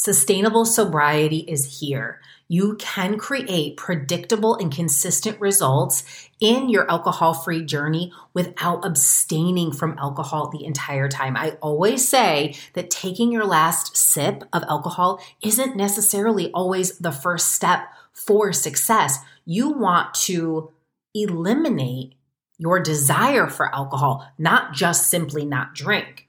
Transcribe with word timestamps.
Sustainable 0.00 0.64
sobriety 0.64 1.38
is 1.38 1.80
here. 1.80 2.20
You 2.46 2.76
can 2.76 3.18
create 3.18 3.76
predictable 3.76 4.54
and 4.54 4.72
consistent 4.72 5.40
results 5.40 6.04
in 6.38 6.68
your 6.68 6.88
alcohol 6.88 7.34
free 7.34 7.64
journey 7.64 8.12
without 8.32 8.86
abstaining 8.86 9.72
from 9.72 9.98
alcohol 9.98 10.50
the 10.50 10.64
entire 10.64 11.08
time. 11.08 11.36
I 11.36 11.58
always 11.60 12.06
say 12.06 12.54
that 12.74 12.90
taking 12.90 13.32
your 13.32 13.44
last 13.44 13.96
sip 13.96 14.44
of 14.52 14.62
alcohol 14.68 15.20
isn't 15.42 15.74
necessarily 15.74 16.52
always 16.52 16.96
the 16.98 17.10
first 17.10 17.48
step 17.48 17.88
for 18.12 18.52
success. 18.52 19.18
You 19.44 19.70
want 19.70 20.14
to 20.14 20.70
eliminate 21.12 22.14
your 22.56 22.78
desire 22.78 23.48
for 23.48 23.74
alcohol, 23.74 24.30
not 24.38 24.74
just 24.74 25.08
simply 25.08 25.44
not 25.44 25.74
drink 25.74 26.27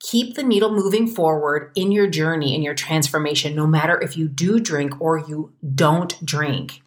keep 0.00 0.34
the 0.34 0.42
needle 0.42 0.70
moving 0.70 1.06
forward 1.06 1.72
in 1.74 1.92
your 1.92 2.06
journey, 2.06 2.54
in 2.54 2.62
your 2.62 2.74
transformation, 2.74 3.54
no 3.54 3.66
matter 3.66 4.00
if 4.00 4.16
you 4.16 4.28
do 4.28 4.60
drink 4.60 5.00
or 5.00 5.18
you 5.18 5.52
don't 5.74 6.24
drink. 6.24 6.82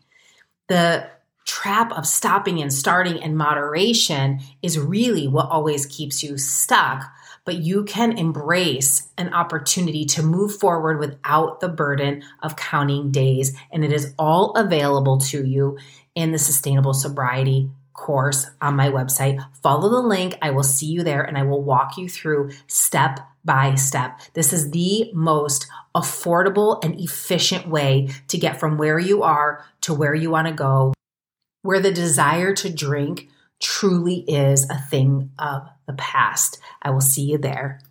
The 0.67 1.09
trap 1.45 1.91
of 1.91 2.07
stopping 2.07 2.61
and 2.61 2.71
starting 2.71 3.21
and 3.21 3.37
moderation 3.37 4.39
is 4.61 4.79
really 4.79 5.27
what 5.27 5.49
always 5.49 5.85
keeps 5.85 6.23
you 6.23 6.37
stuck. 6.37 7.03
But 7.43 7.57
you 7.57 7.83
can 7.83 8.17
embrace 8.17 9.09
an 9.17 9.33
opportunity 9.33 10.05
to 10.05 10.23
move 10.23 10.57
forward 10.57 10.99
without 10.99 11.59
the 11.59 11.69
burden 11.69 12.23
of 12.43 12.55
counting 12.55 13.11
days. 13.11 13.57
And 13.71 13.83
it 13.83 13.91
is 13.91 14.13
all 14.19 14.51
available 14.51 15.17
to 15.21 15.43
you 15.43 15.77
in 16.13 16.31
the 16.31 16.37
Sustainable 16.37 16.93
Sobriety 16.93 17.69
course 18.01 18.47
on 18.61 18.75
my 18.75 18.89
website. 18.89 19.39
Follow 19.61 19.89
the 19.89 20.07
link. 20.07 20.35
I 20.41 20.49
will 20.49 20.63
see 20.63 20.87
you 20.87 21.03
there 21.03 21.21
and 21.21 21.37
I 21.37 21.43
will 21.43 21.61
walk 21.61 21.97
you 21.97 22.09
through 22.09 22.51
step 22.65 23.19
by 23.45 23.75
step. 23.75 24.19
This 24.33 24.51
is 24.51 24.71
the 24.71 25.11
most 25.13 25.67
affordable 25.95 26.83
and 26.83 26.99
efficient 26.99 27.67
way 27.67 28.09
to 28.27 28.39
get 28.39 28.59
from 28.59 28.77
where 28.77 28.97
you 28.97 29.21
are 29.21 29.63
to 29.81 29.93
where 29.93 30.15
you 30.15 30.31
want 30.31 30.47
to 30.47 30.53
go, 30.53 30.93
where 31.61 31.79
the 31.79 31.91
desire 31.91 32.55
to 32.55 32.73
drink 32.73 33.29
truly 33.61 34.21
is 34.27 34.67
a 34.69 34.79
thing 34.79 35.29
of 35.37 35.69
the 35.85 35.93
past. 35.93 36.59
I 36.81 36.89
will 36.89 37.01
see 37.01 37.23
you 37.23 37.37
there. 37.37 37.81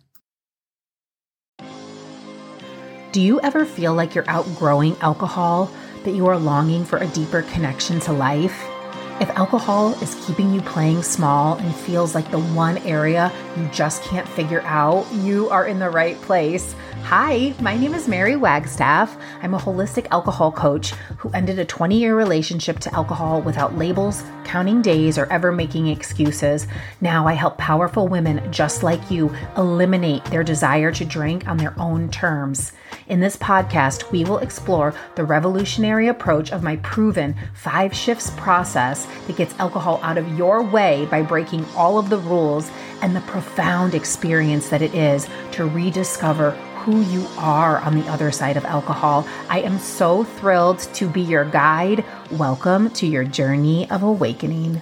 Do 3.13 3.21
you 3.21 3.39
ever 3.41 3.65
feel 3.65 3.93
like 3.93 4.13
you're 4.15 4.29
outgrowing 4.29 4.97
alcohol, 4.99 5.71
that 6.03 6.11
you 6.11 6.27
are 6.27 6.37
longing 6.37 6.85
for 6.85 6.97
a 6.97 7.07
deeper 7.07 7.43
connection 7.43 7.99
to 8.01 8.13
life? 8.13 8.70
If 9.19 9.29
alcohol 9.31 9.93
is 10.01 10.15
keeping 10.25 10.53
you 10.53 10.61
playing 10.61 11.03
small 11.03 11.57
and 11.57 11.75
feels 11.75 12.15
like 12.15 12.31
the 12.31 12.39
one 12.39 12.77
area 12.79 13.31
you 13.57 13.67
just 13.67 14.03
can't 14.03 14.27
figure 14.27 14.61
out, 14.61 15.05
you 15.13 15.49
are 15.49 15.67
in 15.67 15.79
the 15.79 15.89
right 15.89 16.19
place. 16.21 16.73
Hi, 17.03 17.53
my 17.59 17.75
name 17.75 17.93
is 17.93 18.07
Mary 18.07 18.35
Wagstaff. 18.35 19.15
I'm 19.41 19.53
a 19.53 19.59
holistic 19.59 20.07
alcohol 20.11 20.51
coach 20.51 20.91
who 21.17 21.29
ended 21.31 21.59
a 21.59 21.65
20 21.65 21.99
year 21.99 22.15
relationship 22.15 22.79
to 22.79 22.93
alcohol 22.95 23.41
without 23.41 23.77
labels, 23.77 24.23
counting 24.45 24.81
days, 24.81 25.17
or 25.17 25.31
ever 25.31 25.51
making 25.51 25.87
excuses. 25.87 26.67
Now 27.01 27.27
I 27.27 27.33
help 27.33 27.57
powerful 27.57 28.07
women 28.07 28.51
just 28.51 28.81
like 28.81 29.11
you 29.11 29.35
eliminate 29.57 30.23
their 30.25 30.43
desire 30.43 30.91
to 30.93 31.05
drink 31.05 31.47
on 31.47 31.57
their 31.57 31.77
own 31.79 32.09
terms. 32.09 32.71
In 33.07 33.19
this 33.19 33.35
podcast, 33.35 34.09
we 34.11 34.23
will 34.23 34.37
explore 34.37 34.93
the 35.15 35.25
revolutionary 35.25 36.07
approach 36.07 36.51
of 36.51 36.63
my 36.63 36.77
proven 36.77 37.35
five 37.53 37.93
shifts 37.93 38.31
process 38.37 39.05
that 39.27 39.37
gets 39.37 39.57
alcohol 39.59 39.99
out 40.03 40.17
of 40.17 40.37
your 40.37 40.61
way 40.61 41.07
by 41.11 41.21
breaking 41.21 41.65
all 41.75 41.97
of 41.97 42.09
the 42.09 42.17
rules 42.17 42.71
and 43.01 43.15
the 43.15 43.21
profound 43.21 43.95
experience 43.95 44.69
that 44.69 44.81
it 44.81 44.93
is 44.93 45.27
to 45.51 45.67
rediscover 45.67 46.51
who 46.81 47.01
you 47.01 47.27
are 47.37 47.77
on 47.79 47.95
the 47.95 48.07
other 48.09 48.31
side 48.31 48.57
of 48.57 48.65
alcohol. 48.65 49.27
I 49.49 49.61
am 49.61 49.77
so 49.77 50.23
thrilled 50.23 50.79
to 50.95 51.07
be 51.07 51.21
your 51.21 51.45
guide. 51.45 52.03
Welcome 52.31 52.89
to 52.91 53.05
your 53.05 53.23
journey 53.23 53.89
of 53.91 54.01
awakening. 54.01 54.81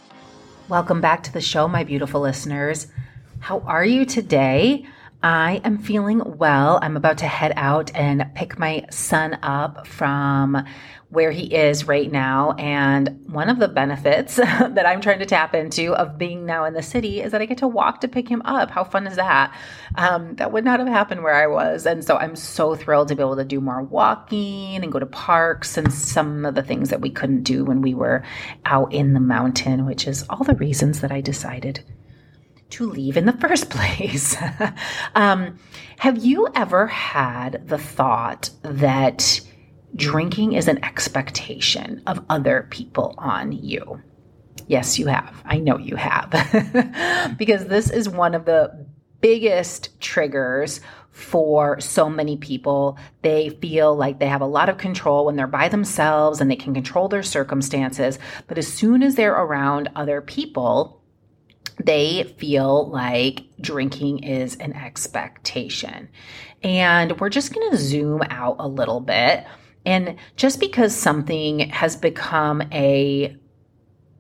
Welcome 0.70 1.02
back 1.02 1.24
to 1.24 1.34
the 1.34 1.42
show, 1.42 1.68
my 1.68 1.84
beautiful 1.84 2.22
listeners. 2.22 2.88
How 3.40 3.60
are 3.62 3.84
you 3.84 4.06
today? 4.06 4.86
I 5.22 5.60
am 5.66 5.78
feeling 5.80 6.38
well. 6.38 6.80
I'm 6.82 6.96
about 6.96 7.18
to 7.18 7.28
head 7.28 7.52
out 7.58 7.94
and 7.94 8.32
pick 8.34 8.58
my 8.58 8.86
son 8.90 9.38
up 9.44 9.86
from 9.86 10.64
where 11.10 11.32
he 11.32 11.46
is 11.46 11.88
right 11.88 12.12
now. 12.12 12.52
And 12.60 13.26
one 13.32 13.50
of 13.50 13.58
the 13.58 13.68
benefits 13.68 14.36
that 14.36 14.86
I'm 14.86 15.02
trying 15.02 15.20
to 15.20 15.26
tap 15.26 15.56
into 15.56 15.96
of 15.96 16.20
being 16.20 16.46
now 16.46 16.66
in 16.66 16.76
the 16.76 16.84
city 16.84 17.20
is 17.22 17.32
that 17.32 17.42
I 17.42 17.46
get 17.46 17.58
to 17.60 17.68
walk 17.68 18.02
to 18.02 18.08
pick 18.08 18.30
him 18.30 18.44
up. 18.46 18.70
How 18.70 18.84
fun 18.84 19.08
is 19.08 19.16
that? 19.16 19.56
Um, 19.96 20.36
that 20.36 20.52
would 20.52 20.64
not 20.64 20.80
have 20.80 20.88
happened 20.88 21.24
where 21.24 21.34
I 21.34 21.48
was. 21.48 21.88
And 21.88 22.04
so 22.06 22.18
I'm 22.18 22.36
so 22.36 22.76
thrilled 22.76 23.08
to 23.08 23.16
be 23.16 23.24
able 23.24 23.38
to 23.38 23.44
do 23.44 23.60
more 23.60 23.82
walking 23.82 24.84
and 24.84 24.92
go 24.92 25.00
to 25.00 25.08
parks 25.08 25.78
and 25.78 25.92
some 25.92 26.46
of 26.46 26.54
the 26.54 26.64
things 26.64 26.90
that 26.90 27.02
we 27.02 27.10
couldn't 27.10 27.44
do 27.44 27.66
when 27.66 27.82
we 27.82 27.96
were 27.96 28.24
out 28.66 28.94
in 28.94 29.14
the 29.14 29.20
mountain, 29.20 29.88
which 29.88 30.08
is 30.08 30.26
all 30.30 30.44
the 30.44 30.56
reasons 30.56 31.02
that 31.02 31.12
I 31.12 31.22
decided 31.22 31.84
to 32.70 32.88
leave 32.88 33.18
in 33.18 33.26
the 33.26 33.34
first 33.42 33.72
place. 33.72 34.38
um, 35.16 35.58
have 35.98 36.24
you 36.24 36.48
ever 36.54 36.86
had 36.86 37.68
the 37.68 37.80
thought 37.80 38.52
that 38.62 39.42
drinking 39.96 40.54
is 40.54 40.68
an 40.68 40.84
expectation 40.84 42.02
of 42.08 42.24
other 42.30 42.68
people 42.70 43.16
on 43.18 43.52
you? 43.52 44.02
Yes, 44.68 45.00
you 45.00 45.08
have. 45.08 45.42
I 45.46 45.58
know 45.58 45.78
you 45.78 45.96
have. 45.96 47.36
because 47.38 47.66
this 47.66 47.90
is 47.90 48.08
one 48.08 48.36
of 48.36 48.46
the 48.46 48.86
biggest 49.22 50.00
triggers 50.00 50.80
for 51.12 51.80
so 51.80 52.10
many 52.10 52.38
people. 52.38 52.98
They 53.22 53.50
feel 53.50 53.96
like 53.96 54.20
they 54.20 54.28
have 54.28 54.42
a 54.42 54.46
lot 54.46 54.70
of 54.70 54.78
control 54.78 55.26
when 55.26 55.36
they're 55.36 55.48
by 55.48 55.70
themselves 55.70 56.40
and 56.40 56.50
they 56.50 56.56
can 56.56 56.74
control 56.74 57.08
their 57.08 57.24
circumstances. 57.24 58.20
But 58.48 58.58
as 58.58 58.68
soon 58.68 59.04
as 59.04 59.16
they're 59.16 59.34
around 59.34 59.90
other 59.96 60.22
people, 60.22 61.02
they 61.84 62.24
feel 62.38 62.90
like 62.90 63.44
drinking 63.60 64.24
is 64.24 64.56
an 64.58 64.74
expectation. 64.74 66.10
And 66.62 67.20
we're 67.20 67.30
just 67.30 67.54
going 67.54 67.72
to 67.72 67.78
zoom 67.78 68.22
out 68.30 68.58
a 68.60 68.68
little 68.68 69.00
bit. 69.00 69.46
And 69.86 70.16
just 70.36 70.60
because 70.60 70.96
something 70.96 71.60
has 71.70 71.96
become 71.96 72.62
a 72.72 73.36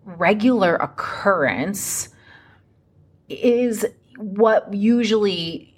regular 0.05 0.75
occurrence 0.75 2.09
is 3.27 3.85
what 4.17 4.73
usually 4.73 5.69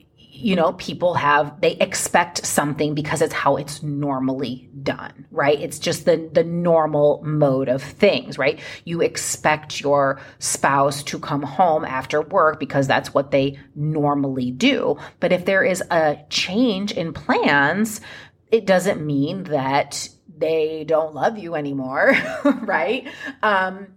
you 0.42 0.56
know, 0.56 0.74
people 0.74 1.14
have, 1.14 1.60
they 1.62 1.74
expect 1.74 2.46
something 2.46 2.96
because 2.96 3.22
it's 3.22 3.34
how 3.34 3.58
it's 3.58 3.84
normally 3.84 4.70
done, 4.82 5.26
right? 5.30 5.60
It's 5.60 5.78
just 5.78 6.06
the, 6.06 6.30
the 6.34 6.44
normal 6.44 7.22
mode 7.24 7.70
of 7.70 7.84
things, 7.84 8.38
right? 8.38 8.60
You 8.86 9.02
expect 9.02 9.82
your 9.82 10.20
spouse 10.40 11.04
to 11.04 11.20
come 11.20 11.44
home 11.44 11.86
after 11.86 12.22
work 12.22 12.60
because 12.60 12.88
that's 12.88 13.14
what 13.14 13.32
they 13.32 13.60
normally 13.76 14.52
do. 14.52 14.98
But 15.20 15.32
if 15.32 15.46
there 15.46 15.64
is 15.64 15.84
a 15.92 16.18
change 16.30 16.92
in 16.92 17.14
plans, 17.14 18.02
it 18.52 18.66
doesn't 18.66 19.04
mean 19.04 19.44
that 19.46 20.10
they 20.38 20.84
don't 20.84 21.16
love 21.16 21.38
you 21.38 21.56
anymore, 21.56 22.14
right? 22.62 23.08
Um, 23.42 23.96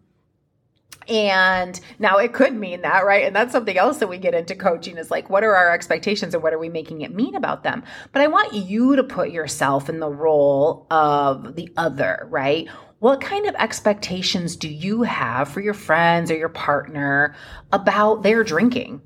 and 1.08 1.78
now 1.98 2.16
it 2.18 2.32
could 2.32 2.54
mean 2.54 2.82
that, 2.82 3.04
right? 3.04 3.24
And 3.24 3.36
that's 3.36 3.52
something 3.52 3.76
else 3.76 3.98
that 3.98 4.08
we 4.08 4.18
get 4.18 4.34
into 4.34 4.54
coaching 4.54 4.96
is 4.96 5.10
like, 5.10 5.28
what 5.28 5.44
are 5.44 5.54
our 5.54 5.72
expectations 5.72 6.34
and 6.34 6.42
what 6.42 6.54
are 6.54 6.58
we 6.58 6.68
making 6.68 7.02
it 7.02 7.14
mean 7.14 7.34
about 7.34 7.62
them? 7.62 7.82
But 8.12 8.22
I 8.22 8.28
want 8.28 8.54
you 8.54 8.96
to 8.96 9.04
put 9.04 9.30
yourself 9.30 9.88
in 9.88 10.00
the 10.00 10.08
role 10.08 10.86
of 10.90 11.56
the 11.56 11.70
other, 11.76 12.26
right? 12.30 12.68
What 13.00 13.20
kind 13.20 13.46
of 13.46 13.54
expectations 13.56 14.56
do 14.56 14.68
you 14.68 15.02
have 15.02 15.48
for 15.48 15.60
your 15.60 15.74
friends 15.74 16.30
or 16.30 16.36
your 16.36 16.48
partner 16.48 17.34
about 17.70 18.22
their 18.22 18.42
drinking? 18.42 19.02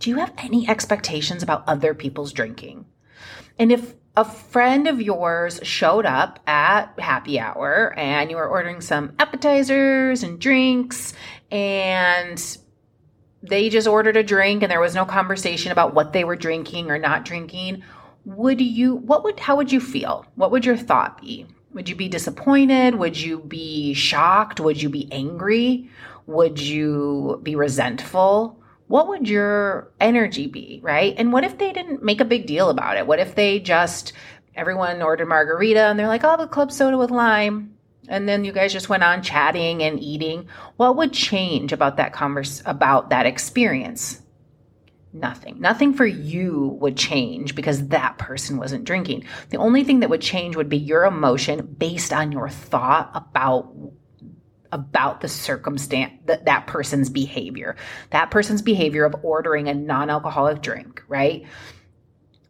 Do 0.00 0.10
you 0.10 0.16
have 0.16 0.34
any 0.36 0.68
expectations 0.68 1.42
about 1.42 1.66
other 1.66 1.94
people's 1.94 2.32
drinking? 2.32 2.84
And 3.58 3.72
if 3.72 3.94
a 4.16 4.24
friend 4.24 4.86
of 4.86 5.02
yours 5.02 5.58
showed 5.62 6.06
up 6.06 6.38
at 6.46 6.98
happy 6.98 7.38
hour 7.40 7.92
and 7.96 8.30
you 8.30 8.36
were 8.36 8.46
ordering 8.46 8.80
some 8.80 9.12
appetizers 9.18 10.22
and 10.22 10.38
drinks 10.38 11.14
and 11.50 12.58
they 13.42 13.68
just 13.68 13.88
ordered 13.88 14.16
a 14.16 14.22
drink 14.22 14.62
and 14.62 14.70
there 14.70 14.80
was 14.80 14.94
no 14.94 15.04
conversation 15.04 15.72
about 15.72 15.94
what 15.94 16.12
they 16.12 16.24
were 16.24 16.36
drinking 16.36 16.90
or 16.90 16.98
not 16.98 17.24
drinking. 17.24 17.82
Would 18.24 18.60
you 18.60 18.94
what 18.96 19.24
would 19.24 19.40
how 19.40 19.56
would 19.56 19.72
you 19.72 19.80
feel? 19.80 20.24
What 20.36 20.52
would 20.52 20.64
your 20.64 20.76
thought 20.76 21.20
be? 21.20 21.46
Would 21.72 21.88
you 21.88 21.96
be 21.96 22.08
disappointed? 22.08 22.94
Would 22.94 23.20
you 23.20 23.40
be 23.40 23.94
shocked? 23.94 24.60
Would 24.60 24.80
you 24.80 24.88
be 24.88 25.10
angry? 25.10 25.90
Would 26.26 26.60
you 26.60 27.40
be 27.42 27.56
resentful 27.56 28.60
what 28.94 29.08
would 29.08 29.28
your 29.28 29.90
energy 29.98 30.46
be, 30.46 30.78
right? 30.80 31.16
And 31.18 31.32
what 31.32 31.42
if 31.42 31.58
they 31.58 31.72
didn't 31.72 32.04
make 32.04 32.20
a 32.20 32.24
big 32.24 32.46
deal 32.46 32.70
about 32.70 32.96
it? 32.96 33.08
What 33.08 33.18
if 33.18 33.34
they 33.34 33.58
just, 33.58 34.12
everyone 34.54 35.02
ordered 35.02 35.26
margarita 35.26 35.80
and 35.80 35.98
they're 35.98 36.06
like, 36.06 36.22
oh, 36.22 36.36
the 36.36 36.46
club 36.46 36.70
soda 36.70 36.96
with 36.96 37.10
lime. 37.10 37.74
And 38.06 38.28
then 38.28 38.44
you 38.44 38.52
guys 38.52 38.72
just 38.72 38.88
went 38.88 39.02
on 39.02 39.20
chatting 39.20 39.82
and 39.82 39.98
eating. 39.98 40.46
What 40.76 40.94
would 40.94 41.12
change 41.12 41.72
about 41.72 41.96
that 41.96 42.12
converse, 42.12 42.62
about 42.66 43.10
that 43.10 43.26
experience? 43.26 44.22
Nothing. 45.12 45.60
Nothing 45.60 45.92
for 45.92 46.06
you 46.06 46.78
would 46.80 46.96
change 46.96 47.56
because 47.56 47.88
that 47.88 48.18
person 48.18 48.58
wasn't 48.58 48.84
drinking. 48.84 49.24
The 49.50 49.56
only 49.56 49.82
thing 49.82 49.98
that 50.00 50.10
would 50.10 50.22
change 50.22 50.54
would 50.54 50.68
be 50.68 50.78
your 50.78 51.04
emotion 51.04 51.66
based 51.78 52.12
on 52.12 52.30
your 52.30 52.48
thought 52.48 53.10
about 53.12 53.74
about 54.74 55.22
the 55.22 55.28
circumstance 55.28 56.12
that 56.26 56.44
that 56.44 56.66
person's 56.66 57.08
behavior. 57.08 57.76
That 58.10 58.30
person's 58.30 58.60
behavior 58.60 59.04
of 59.04 59.14
ordering 59.22 59.68
a 59.68 59.74
non-alcoholic 59.74 60.60
drink, 60.60 61.02
right? 61.08 61.46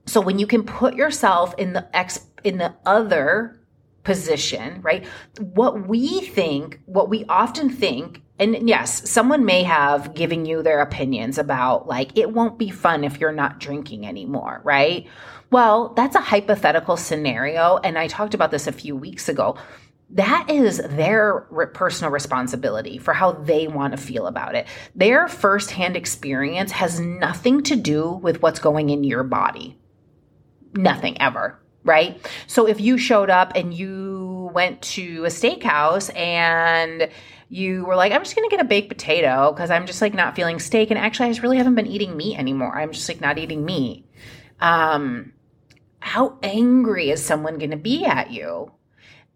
So 0.06 0.20
when 0.20 0.38
you 0.40 0.46
can 0.46 0.64
put 0.64 0.94
yourself 0.96 1.54
in 1.56 1.74
the 1.74 1.96
ex 1.96 2.26
in 2.42 2.58
the 2.58 2.74
other 2.84 3.60
position, 4.02 4.80
right? 4.82 5.06
What 5.38 5.86
we 5.86 6.20
think, 6.22 6.80
what 6.86 7.08
we 7.08 7.24
often 7.28 7.70
think 7.70 8.22
and 8.38 8.68
yes, 8.68 9.08
someone 9.08 9.44
may 9.44 9.62
have 9.62 10.14
given 10.14 10.44
you 10.44 10.62
their 10.62 10.80
opinions 10.80 11.38
about 11.38 11.86
like, 11.86 12.18
it 12.18 12.32
won't 12.32 12.58
be 12.58 12.68
fun 12.68 13.04
if 13.04 13.20
you're 13.20 13.32
not 13.32 13.60
drinking 13.60 14.06
anymore, 14.06 14.60
right? 14.64 15.06
Well, 15.52 15.94
that's 15.94 16.16
a 16.16 16.20
hypothetical 16.20 16.96
scenario. 16.96 17.76
And 17.84 17.96
I 17.96 18.08
talked 18.08 18.34
about 18.34 18.50
this 18.50 18.66
a 18.66 18.72
few 18.72 18.96
weeks 18.96 19.28
ago. 19.28 19.56
That 20.14 20.48
is 20.48 20.78
their 20.78 21.40
personal 21.74 22.12
responsibility 22.12 22.98
for 22.98 23.12
how 23.12 23.32
they 23.32 23.66
want 23.66 23.96
to 23.96 23.96
feel 23.96 24.28
about 24.28 24.54
it. 24.54 24.66
Their 24.94 25.26
firsthand 25.26 25.96
experience 25.96 26.70
has 26.70 27.00
nothing 27.00 27.64
to 27.64 27.76
do 27.76 28.12
with 28.12 28.40
what's 28.40 28.60
going 28.60 28.90
in 28.90 29.02
your 29.02 29.24
body. 29.24 29.76
Nothing 30.72 31.20
ever, 31.20 31.60
right? 31.82 32.24
So 32.46 32.68
if 32.68 32.80
you 32.80 32.96
showed 32.96 33.28
up 33.28 33.52
and 33.56 33.74
you 33.74 34.50
went 34.54 34.82
to 34.82 35.24
a 35.24 35.28
steakhouse 35.28 36.16
and 36.16 37.08
you 37.48 37.84
were 37.84 37.96
like, 37.96 38.12
I'm 38.12 38.22
just 38.22 38.36
going 38.36 38.48
to 38.48 38.56
get 38.56 38.64
a 38.64 38.68
baked 38.68 38.88
potato 38.88 39.52
because 39.52 39.70
I'm 39.70 39.86
just 39.86 40.00
like 40.00 40.14
not 40.14 40.36
feeling 40.36 40.60
steak. 40.60 40.90
And 40.90 40.98
actually, 40.98 41.26
I 41.26 41.30
just 41.30 41.42
really 41.42 41.58
haven't 41.58 41.74
been 41.74 41.88
eating 41.88 42.16
meat 42.16 42.38
anymore. 42.38 42.78
I'm 42.78 42.92
just 42.92 43.08
like 43.08 43.20
not 43.20 43.38
eating 43.38 43.64
meat. 43.64 44.06
Um, 44.60 45.32
how 45.98 46.38
angry 46.42 47.10
is 47.10 47.24
someone 47.24 47.58
going 47.58 47.72
to 47.72 47.76
be 47.76 48.04
at 48.04 48.30
you? 48.30 48.70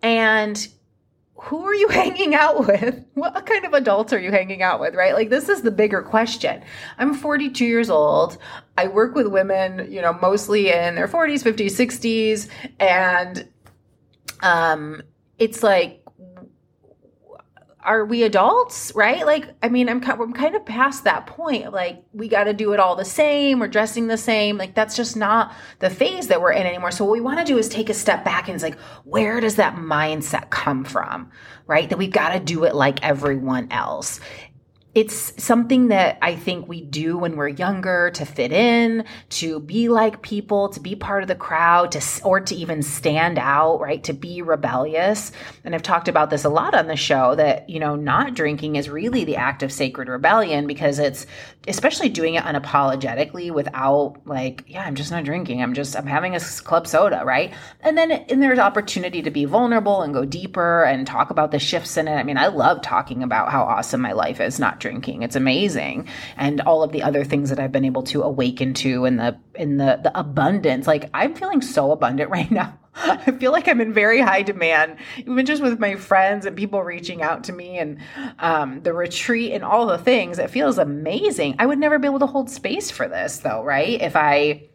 And 0.02 0.68
who 1.34 1.64
are 1.64 1.74
you 1.74 1.88
hanging 1.90 2.34
out 2.34 2.66
with? 2.66 3.04
What 3.14 3.46
kind 3.46 3.64
of 3.64 3.72
adults 3.72 4.12
are 4.12 4.18
you 4.18 4.30
hanging 4.30 4.62
out 4.62 4.80
with, 4.80 4.94
right? 4.94 5.14
Like, 5.14 5.30
this 5.30 5.48
is 5.48 5.62
the 5.62 5.70
bigger 5.70 6.02
question. 6.02 6.62
I'm 6.98 7.14
42 7.14 7.64
years 7.64 7.90
old. 7.90 8.38
I 8.76 8.88
work 8.88 9.14
with 9.14 9.28
women, 9.28 9.90
you 9.90 10.02
know, 10.02 10.12
mostly 10.20 10.70
in 10.70 10.94
their 10.94 11.08
40s, 11.08 11.42
50s, 11.42 11.72
60s. 11.72 12.48
And 12.80 13.48
um, 14.40 15.02
it's 15.38 15.62
like, 15.62 16.04
are 17.88 18.04
we 18.04 18.22
adults, 18.22 18.92
right? 18.94 19.24
Like, 19.24 19.48
I 19.62 19.70
mean, 19.70 19.88
I'm, 19.88 20.04
I'm 20.04 20.32
kind 20.34 20.54
of 20.54 20.66
past 20.66 21.04
that 21.04 21.26
point. 21.26 21.72
Like, 21.72 22.04
we 22.12 22.28
got 22.28 22.44
to 22.44 22.52
do 22.52 22.74
it 22.74 22.80
all 22.80 22.94
the 22.96 23.04
same. 23.04 23.60
We're 23.60 23.68
dressing 23.68 24.08
the 24.08 24.18
same. 24.18 24.58
Like, 24.58 24.74
that's 24.74 24.94
just 24.94 25.16
not 25.16 25.54
the 25.78 25.88
phase 25.88 26.28
that 26.28 26.42
we're 26.42 26.52
in 26.52 26.66
anymore. 26.66 26.90
So, 26.90 27.06
what 27.06 27.14
we 27.14 27.22
want 27.22 27.38
to 27.38 27.46
do 27.46 27.56
is 27.56 27.66
take 27.66 27.88
a 27.88 27.94
step 27.94 28.26
back 28.26 28.46
and 28.46 28.54
it's 28.54 28.62
like, 28.62 28.78
where 29.04 29.40
does 29.40 29.56
that 29.56 29.76
mindset 29.76 30.50
come 30.50 30.84
from, 30.84 31.30
right? 31.66 31.88
That 31.88 31.96
we've 31.96 32.12
got 32.12 32.34
to 32.34 32.40
do 32.40 32.64
it 32.64 32.74
like 32.74 33.02
everyone 33.02 33.72
else 33.72 34.20
it's 34.94 35.42
something 35.42 35.88
that 35.88 36.18
I 36.22 36.34
think 36.34 36.66
we 36.66 36.80
do 36.80 37.18
when 37.18 37.36
we're 37.36 37.48
younger 37.48 38.10
to 38.12 38.24
fit 38.24 38.52
in, 38.52 39.04
to 39.30 39.60
be 39.60 39.88
like 39.88 40.22
people, 40.22 40.70
to 40.70 40.80
be 40.80 40.96
part 40.96 41.22
of 41.22 41.28
the 41.28 41.34
crowd, 41.34 41.92
to 41.92 42.02
or 42.24 42.40
to 42.40 42.54
even 42.54 42.82
stand 42.82 43.38
out, 43.38 43.80
right? 43.80 44.02
To 44.04 44.12
be 44.12 44.42
rebellious. 44.42 45.30
And 45.62 45.74
I've 45.74 45.82
talked 45.82 46.08
about 46.08 46.30
this 46.30 46.44
a 46.44 46.48
lot 46.48 46.74
on 46.74 46.86
the 46.86 46.96
show 46.96 47.34
that, 47.34 47.68
you 47.68 47.78
know, 47.78 47.96
not 47.96 48.34
drinking 48.34 48.76
is 48.76 48.88
really 48.88 49.24
the 49.24 49.36
act 49.36 49.62
of 49.62 49.70
sacred 49.70 50.08
rebellion 50.08 50.66
because 50.66 50.98
it's 50.98 51.26
especially 51.68 52.08
doing 52.08 52.34
it 52.34 52.44
unapologetically 52.44 53.52
without 53.52 54.16
like, 54.24 54.64
yeah, 54.66 54.82
I'm 54.82 54.94
just 54.94 55.10
not 55.10 55.24
drinking. 55.24 55.62
I'm 55.62 55.74
just 55.74 55.96
I'm 55.96 56.06
having 56.06 56.34
a 56.34 56.40
club 56.40 56.86
soda, 56.86 57.22
right? 57.24 57.52
And 57.82 57.96
then 57.96 58.10
and 58.10 58.42
there's 58.42 58.58
opportunity 58.58 59.22
to 59.22 59.30
be 59.30 59.44
vulnerable 59.44 60.02
and 60.02 60.14
go 60.14 60.24
deeper 60.24 60.84
and 60.84 61.06
talk 61.06 61.30
about 61.30 61.50
the 61.50 61.58
shifts 61.58 61.96
in 61.96 62.08
it. 62.08 62.14
I 62.14 62.22
mean, 62.22 62.38
I 62.38 62.46
love 62.46 62.80
talking 62.80 63.22
about 63.22 63.52
how 63.52 63.62
awesome 63.64 64.00
my 64.00 64.12
life 64.12 64.40
is 64.40 64.58
not 64.58 64.77
drinking. 64.80 65.22
It's 65.22 65.36
amazing. 65.36 66.08
And 66.36 66.60
all 66.62 66.82
of 66.82 66.92
the 66.92 67.02
other 67.02 67.24
things 67.24 67.50
that 67.50 67.58
I've 67.58 67.72
been 67.72 67.84
able 67.84 68.02
to 68.04 68.22
awaken 68.22 68.74
to 68.74 69.04
and 69.04 69.18
the 69.18 69.38
in 69.54 69.76
the 69.76 70.00
the 70.02 70.18
abundance. 70.18 70.86
Like 70.86 71.10
I'm 71.14 71.34
feeling 71.34 71.62
so 71.62 71.92
abundant 71.92 72.30
right 72.38 72.50
now. 72.50 72.78
I 73.00 73.30
feel 73.32 73.52
like 73.52 73.68
I'm 73.68 73.80
in 73.80 73.92
very 73.92 74.20
high 74.20 74.42
demand, 74.42 74.96
even 75.18 75.46
just 75.46 75.62
with 75.62 75.78
my 75.78 75.94
friends 75.94 76.46
and 76.46 76.56
people 76.56 76.82
reaching 76.82 77.22
out 77.22 77.44
to 77.44 77.52
me 77.52 77.78
and 77.78 77.98
um, 78.40 78.82
the 78.82 78.92
retreat 78.92 79.52
and 79.52 79.62
all 79.62 79.86
the 79.86 79.98
things. 79.98 80.40
It 80.40 80.50
feels 80.50 80.78
amazing. 80.78 81.56
I 81.60 81.66
would 81.66 81.78
never 81.78 81.98
be 82.00 82.08
able 82.08 82.18
to 82.18 82.26
hold 82.26 82.50
space 82.50 82.90
for 82.90 83.06
this 83.06 83.38
though, 83.38 83.62
right? 83.62 84.00
If 84.02 84.16
I 84.16 84.68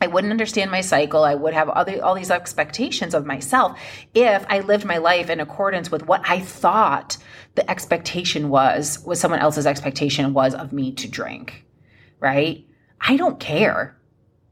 I 0.00 0.06
wouldn't 0.06 0.32
understand 0.32 0.70
my 0.70 0.80
cycle. 0.80 1.24
I 1.24 1.34
would 1.34 1.54
have 1.54 1.68
other, 1.68 2.02
all 2.04 2.14
these 2.14 2.30
expectations 2.30 3.14
of 3.14 3.24
myself 3.24 3.78
if 4.14 4.44
I 4.48 4.60
lived 4.60 4.84
my 4.84 4.98
life 4.98 5.30
in 5.30 5.40
accordance 5.40 5.90
with 5.90 6.06
what 6.06 6.22
I 6.28 6.40
thought 6.40 7.16
the 7.54 7.68
expectation 7.70 8.50
was, 8.50 9.02
was 9.04 9.20
someone 9.20 9.40
else's 9.40 9.66
expectation 9.66 10.34
was 10.34 10.54
of 10.54 10.72
me 10.72 10.92
to 10.92 11.08
drink, 11.08 11.64
right? 12.20 12.66
I 13.00 13.16
don't 13.16 13.40
care 13.40 13.96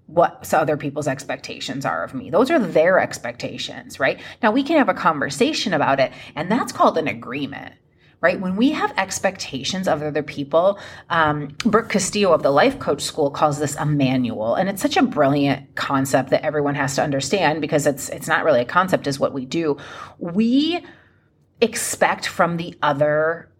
what 0.06 0.52
other 0.52 0.76
people's 0.76 1.08
expectations 1.08 1.84
are 1.84 2.05
of 2.05 2.14
me. 2.14 2.31
Those 2.31 2.50
are 2.50 2.58
their 2.58 2.99
expectations, 2.99 3.99
right? 3.99 4.20
Now 4.43 4.52
we 4.52 4.62
can 4.62 4.76
have 4.76 4.88
a 4.88 4.94
conversation 4.94 5.73
about 5.73 6.00
it, 6.00 6.12
and 6.34 6.50
that's 6.50 6.73
called 6.73 6.99
an 6.99 7.08
agreement 7.08 7.75
right? 8.22 8.40
When 8.40 8.56
we 8.56 8.70
have 8.70 8.94
expectations 8.96 9.86
of 9.88 10.00
other 10.00 10.22
people, 10.22 10.78
um, 11.10 11.48
Brooke 11.66 11.90
Castillo 11.90 12.32
of 12.32 12.42
the 12.42 12.50
Life 12.50 12.78
Coach 12.78 13.02
School 13.02 13.30
calls 13.30 13.58
this 13.58 13.76
a 13.76 13.84
manual, 13.84 14.54
and 14.54 14.70
it's 14.70 14.80
such 14.80 14.96
a 14.96 15.02
brilliant 15.02 15.74
concept 15.74 16.30
that 16.30 16.42
everyone 16.42 16.76
has 16.76 16.94
to 16.94 17.02
understand 17.02 17.60
because 17.60 17.86
it's 17.86 18.08
it's 18.08 18.28
not 18.28 18.44
really 18.44 18.60
a 18.60 18.64
concept; 18.64 19.06
is 19.06 19.20
what 19.20 19.34
we 19.34 19.44
do. 19.44 19.76
We 20.19 20.82
expect 21.60 22.26
from 22.26 22.56
the 22.56 22.78
other 22.82 23.51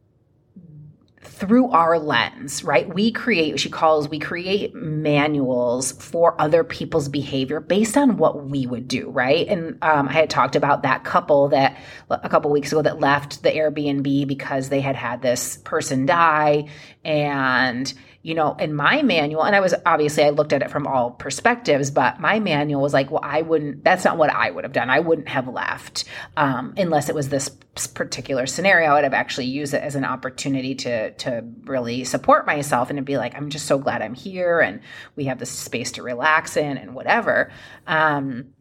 through 1.43 1.69
our 1.73 1.99
lens, 1.99 2.63
right? 2.63 2.89
We 2.89 3.11
create, 3.11 3.59
she 3.59 3.69
calls, 3.69 4.09
we 4.09 4.21
create 4.21 4.77
manuals 4.77 5.91
for 5.91 6.41
other 6.41 6.63
people's 6.63 7.09
behavior 7.09 7.59
based 7.59 7.97
on 7.97 8.17
what 8.17 8.45
we 8.45 8.65
would 8.65 8.87
do, 8.87 9.11
right? 9.11 9.49
And 9.49 9.77
um, 9.83 10.09
I 10.09 10.13
had 10.13 10.31
talked 10.31 10.55
about 10.55 10.85
that 10.85 11.03
couple 11.03 11.49
that 11.49 11.77
a 12.11 12.29
couple 12.29 12.53
weeks 12.53 12.71
ago 12.71 12.83
that 12.83 13.01
left 13.01 13.43
the 13.43 13.51
Airbnb 13.51 14.29
because 14.29 14.69
they 14.69 14.81
had 14.81 14.95
had 14.95 15.21
this 15.21 15.57
person 15.65 16.07
die 16.07 16.69
and 17.05 17.93
you 18.23 18.35
know, 18.35 18.55
in 18.55 18.73
my 18.73 19.03
manual, 19.03 19.43
and 19.43 19.57
I 19.57 19.61
was 19.61 19.75
obviously 19.85 20.23
I 20.23 20.31
looked 20.31 20.53
at 20.53 20.63
it 20.63 20.71
from 20.71 20.87
all 20.87 21.11
perspectives, 21.11 21.91
but 21.91 22.21
my 22.21 22.39
manual 22.39 22.81
was 22.81 22.93
like, 22.93 23.11
well, 23.11 23.21
I 23.23 23.43
wouldn't. 23.43 23.83
That's 23.83 24.05
not 24.05 24.17
what 24.17 24.31
I 24.31 24.51
would 24.51 24.63
have 24.63 24.73
done. 24.73 24.91
I 24.91 25.01
wouldn't 25.01 25.29
have 25.29 25.49
left 25.49 26.05
um, 26.37 26.75
unless 26.77 27.09
it 27.09 27.15
was 27.17 27.29
this 27.31 27.49
particular 27.95 28.47
scenario. 28.47 28.93
I'd 28.93 29.05
have 29.05 29.13
actually 29.13 29.47
used 29.47 29.75
it 29.75 29.83
as 29.83 29.97
an 29.97 30.05
opportunity 30.05 30.77
to 30.77 31.11
to 31.11 31.45
really 31.65 32.05
support 32.05 32.47
myself 32.47 32.91
and 32.91 32.97
to 32.97 33.03
be 33.03 33.17
like, 33.17 33.35
I'm 33.35 33.51
just 33.51 33.67
so 33.67 33.79
glad 33.79 34.03
I'm 34.03 34.15
here, 34.15 34.61
and 34.61 34.81
we 35.17 35.25
have 35.25 35.41
this 35.41 35.51
space 35.51 35.93
to 35.93 36.03
relax 36.03 36.57
in, 36.57 36.79
and 36.79 36.95
whatever. 36.95 37.51
Um, 37.89 38.55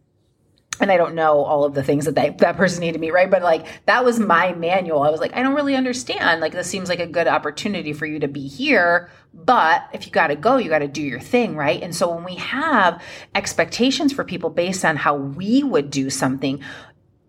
and 0.81 0.91
I 0.91 0.97
don't 0.97 1.15
know 1.15 1.43
all 1.43 1.63
of 1.63 1.75
the 1.75 1.83
things 1.83 2.05
that 2.05 2.15
they, 2.15 2.31
that 2.39 2.57
person 2.57 2.81
needed 2.81 2.99
me, 2.99 3.11
right? 3.11 3.29
But 3.29 3.43
like 3.43 3.67
that 3.85 4.03
was 4.03 4.19
my 4.19 4.53
manual. 4.53 5.03
I 5.03 5.09
was 5.09 5.21
like, 5.21 5.35
I 5.35 5.43
don't 5.43 5.55
really 5.55 5.75
understand. 5.75 6.41
Like 6.41 6.53
this 6.53 6.67
seems 6.67 6.89
like 6.89 6.99
a 6.99 7.07
good 7.07 7.27
opportunity 7.27 7.93
for 7.93 8.05
you 8.05 8.19
to 8.19 8.27
be 8.27 8.47
here, 8.47 9.09
but 9.33 9.87
if 9.93 10.05
you 10.05 10.11
got 10.11 10.27
to 10.27 10.35
go, 10.35 10.57
you 10.57 10.69
got 10.69 10.79
to 10.79 10.87
do 10.87 11.01
your 11.01 11.19
thing, 11.19 11.55
right? 11.55 11.81
And 11.81 11.95
so 11.95 12.13
when 12.13 12.23
we 12.23 12.35
have 12.35 13.01
expectations 13.35 14.11
for 14.11 14.23
people 14.23 14.49
based 14.49 14.83
on 14.83 14.97
how 14.97 15.15
we 15.15 15.63
would 15.63 15.91
do 15.91 16.09
something, 16.09 16.61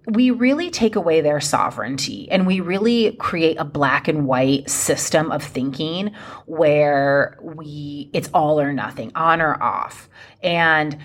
we 0.06 0.30
really 0.30 0.70
take 0.70 0.96
away 0.96 1.20
their 1.20 1.40
sovereignty 1.40 2.28
and 2.30 2.46
we 2.46 2.58
really 2.58 3.12
create 3.16 3.56
a 3.58 3.64
black 3.64 4.08
and 4.08 4.26
white 4.26 4.68
system 4.68 5.30
of 5.30 5.44
thinking 5.44 6.12
where 6.46 7.38
we 7.40 8.10
it's 8.12 8.28
all 8.34 8.58
or 8.58 8.72
nothing, 8.72 9.12
on 9.14 9.40
or 9.40 9.62
off. 9.62 10.08
And 10.42 10.98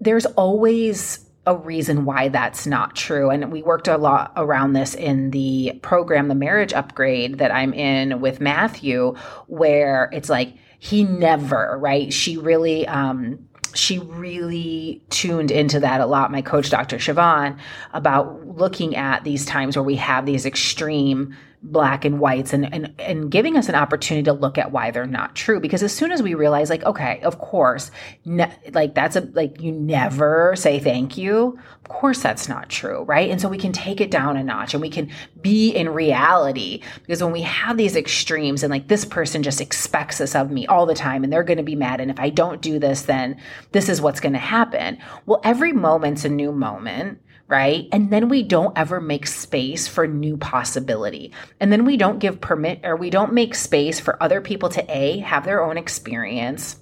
there's 0.00 0.26
always 0.26 1.27
a 1.48 1.56
reason 1.56 2.04
why 2.04 2.28
that's 2.28 2.66
not 2.66 2.94
true. 2.94 3.30
And 3.30 3.50
we 3.50 3.62
worked 3.62 3.88
a 3.88 3.96
lot 3.96 4.32
around 4.36 4.74
this 4.74 4.94
in 4.94 5.30
the 5.30 5.78
program, 5.80 6.28
the 6.28 6.34
marriage 6.34 6.74
upgrade 6.74 7.38
that 7.38 7.50
I'm 7.50 7.72
in 7.72 8.20
with 8.20 8.38
Matthew, 8.38 9.14
where 9.46 10.10
it's 10.12 10.28
like, 10.28 10.54
he 10.78 11.04
never, 11.04 11.78
right? 11.80 12.12
She 12.12 12.36
really, 12.36 12.86
um, 12.86 13.48
she 13.74 13.98
really 13.98 15.02
tuned 15.08 15.50
into 15.50 15.80
that 15.80 16.02
a 16.02 16.06
lot. 16.06 16.30
My 16.30 16.42
coach, 16.42 16.68
Dr. 16.68 16.98
Siobhan, 16.98 17.58
about 17.94 18.46
looking 18.46 18.94
at 18.94 19.24
these 19.24 19.46
times 19.46 19.74
where 19.74 19.82
we 19.82 19.96
have 19.96 20.26
these 20.26 20.44
extreme 20.44 21.34
black 21.62 22.04
and 22.04 22.20
whites 22.20 22.52
and, 22.52 22.72
and 22.72 22.94
and 23.00 23.30
giving 23.30 23.56
us 23.56 23.68
an 23.68 23.74
opportunity 23.74 24.24
to 24.24 24.32
look 24.32 24.58
at 24.58 24.70
why 24.70 24.90
they're 24.90 25.06
not 25.06 25.34
true. 25.34 25.58
Because 25.60 25.82
as 25.82 25.94
soon 25.94 26.12
as 26.12 26.22
we 26.22 26.34
realize 26.34 26.70
like 26.70 26.84
okay 26.84 27.20
of 27.22 27.38
course 27.38 27.90
ne- 28.24 28.52
like 28.72 28.94
that's 28.94 29.16
a 29.16 29.22
like 29.32 29.60
you 29.60 29.72
never 29.72 30.54
say 30.56 30.78
thank 30.78 31.18
you. 31.18 31.58
Of 31.84 31.88
course 31.88 32.22
that's 32.22 32.48
not 32.48 32.68
true 32.68 33.02
right? 33.02 33.30
And 33.30 33.40
so 33.40 33.48
we 33.48 33.58
can 33.58 33.72
take 33.72 34.00
it 34.00 34.10
down 34.10 34.36
a 34.36 34.44
notch 34.44 34.74
and 34.74 34.80
we 34.80 34.90
can 34.90 35.10
be 35.40 35.70
in 35.70 35.88
reality. 35.88 36.82
Because 37.02 37.22
when 37.22 37.32
we 37.32 37.42
have 37.42 37.76
these 37.76 37.96
extremes 37.96 38.62
and 38.62 38.70
like 38.70 38.88
this 38.88 39.04
person 39.04 39.42
just 39.42 39.60
expects 39.60 40.18
this 40.18 40.34
of 40.34 40.50
me 40.50 40.66
all 40.66 40.86
the 40.86 40.94
time 40.94 41.24
and 41.24 41.32
they're 41.32 41.42
going 41.42 41.58
to 41.58 41.64
be 41.64 41.76
mad. 41.76 42.00
And 42.00 42.10
if 42.10 42.20
I 42.20 42.30
don't 42.30 42.62
do 42.62 42.78
this 42.78 43.02
then 43.02 43.40
this 43.72 43.88
is 43.88 44.00
what's 44.00 44.20
going 44.20 44.34
to 44.34 44.38
happen. 44.38 44.98
Well 45.26 45.40
every 45.42 45.72
moment's 45.72 46.24
a 46.24 46.28
new 46.28 46.52
moment 46.52 47.20
right? 47.48 47.88
And 47.92 48.10
then 48.10 48.28
we 48.28 48.42
don't 48.42 48.76
ever 48.76 49.00
make 49.00 49.26
space 49.26 49.88
for 49.88 50.06
new 50.06 50.36
possibility. 50.36 51.32
And 51.58 51.72
then 51.72 51.84
we 51.84 51.96
don't 51.96 52.18
give 52.18 52.40
permit 52.40 52.80
or 52.84 52.94
we 52.94 53.10
don't 53.10 53.32
make 53.32 53.54
space 53.54 53.98
for 53.98 54.22
other 54.22 54.40
people 54.40 54.68
to 54.70 54.84
A, 54.88 55.18
have 55.20 55.44
their 55.44 55.64
own 55.64 55.78
experience 55.78 56.76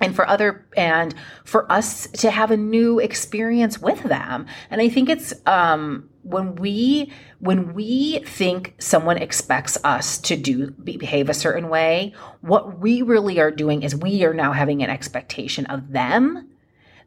and 0.00 0.14
for 0.16 0.28
other 0.28 0.66
and 0.76 1.14
for 1.44 1.70
us 1.70 2.08
to 2.08 2.30
have 2.30 2.50
a 2.50 2.56
new 2.56 2.98
experience 2.98 3.78
with 3.78 4.02
them 4.02 4.46
and 4.70 4.80
i 4.80 4.88
think 4.88 5.08
it's 5.08 5.32
um 5.46 6.08
when 6.22 6.56
we 6.56 7.12
when 7.38 7.72
we 7.72 8.18
think 8.26 8.74
someone 8.78 9.16
expects 9.16 9.78
us 9.84 10.18
to 10.18 10.36
do 10.36 10.70
behave 10.72 11.28
a 11.28 11.34
certain 11.34 11.68
way 11.68 12.12
what 12.40 12.78
we 12.80 13.02
really 13.02 13.38
are 13.38 13.50
doing 13.50 13.82
is 13.82 13.94
we 13.94 14.24
are 14.24 14.34
now 14.34 14.52
having 14.52 14.82
an 14.82 14.90
expectation 14.90 15.66
of 15.66 15.92
them 15.92 16.51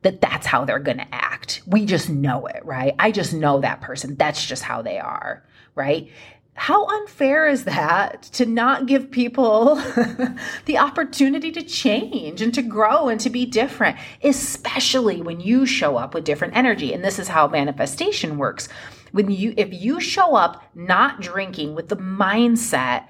that 0.05 0.21
that's 0.21 0.45
how 0.45 0.63
they're 0.65 0.77
going 0.77 0.99
to 0.99 1.15
act. 1.15 1.63
We 1.65 1.83
just 1.85 2.11
know 2.11 2.45
it, 2.45 2.63
right? 2.63 2.93
I 2.99 3.11
just 3.11 3.33
know 3.33 3.59
that 3.61 3.81
person. 3.81 4.15
That's 4.15 4.45
just 4.45 4.61
how 4.61 4.83
they 4.83 4.99
are, 4.99 5.43
right? 5.73 6.11
How 6.53 6.85
unfair 6.85 7.47
is 7.47 7.63
that 7.63 8.21
to 8.33 8.45
not 8.45 8.85
give 8.85 9.09
people 9.09 9.75
the 10.65 10.77
opportunity 10.77 11.51
to 11.51 11.63
change 11.63 12.41
and 12.41 12.53
to 12.53 12.61
grow 12.61 13.09
and 13.09 13.19
to 13.21 13.31
be 13.31 13.47
different, 13.47 13.97
especially 14.23 15.23
when 15.23 15.41
you 15.41 15.65
show 15.65 15.97
up 15.97 16.13
with 16.13 16.23
different 16.23 16.55
energy? 16.55 16.93
And 16.93 17.03
this 17.03 17.17
is 17.17 17.27
how 17.27 17.47
manifestation 17.47 18.37
works. 18.37 18.69
When 19.11 19.31
you 19.31 19.55
if 19.57 19.73
you 19.73 19.99
show 19.99 20.35
up 20.35 20.63
not 20.75 21.19
drinking 21.19 21.73
with 21.73 21.89
the 21.89 21.97
mindset 21.97 23.07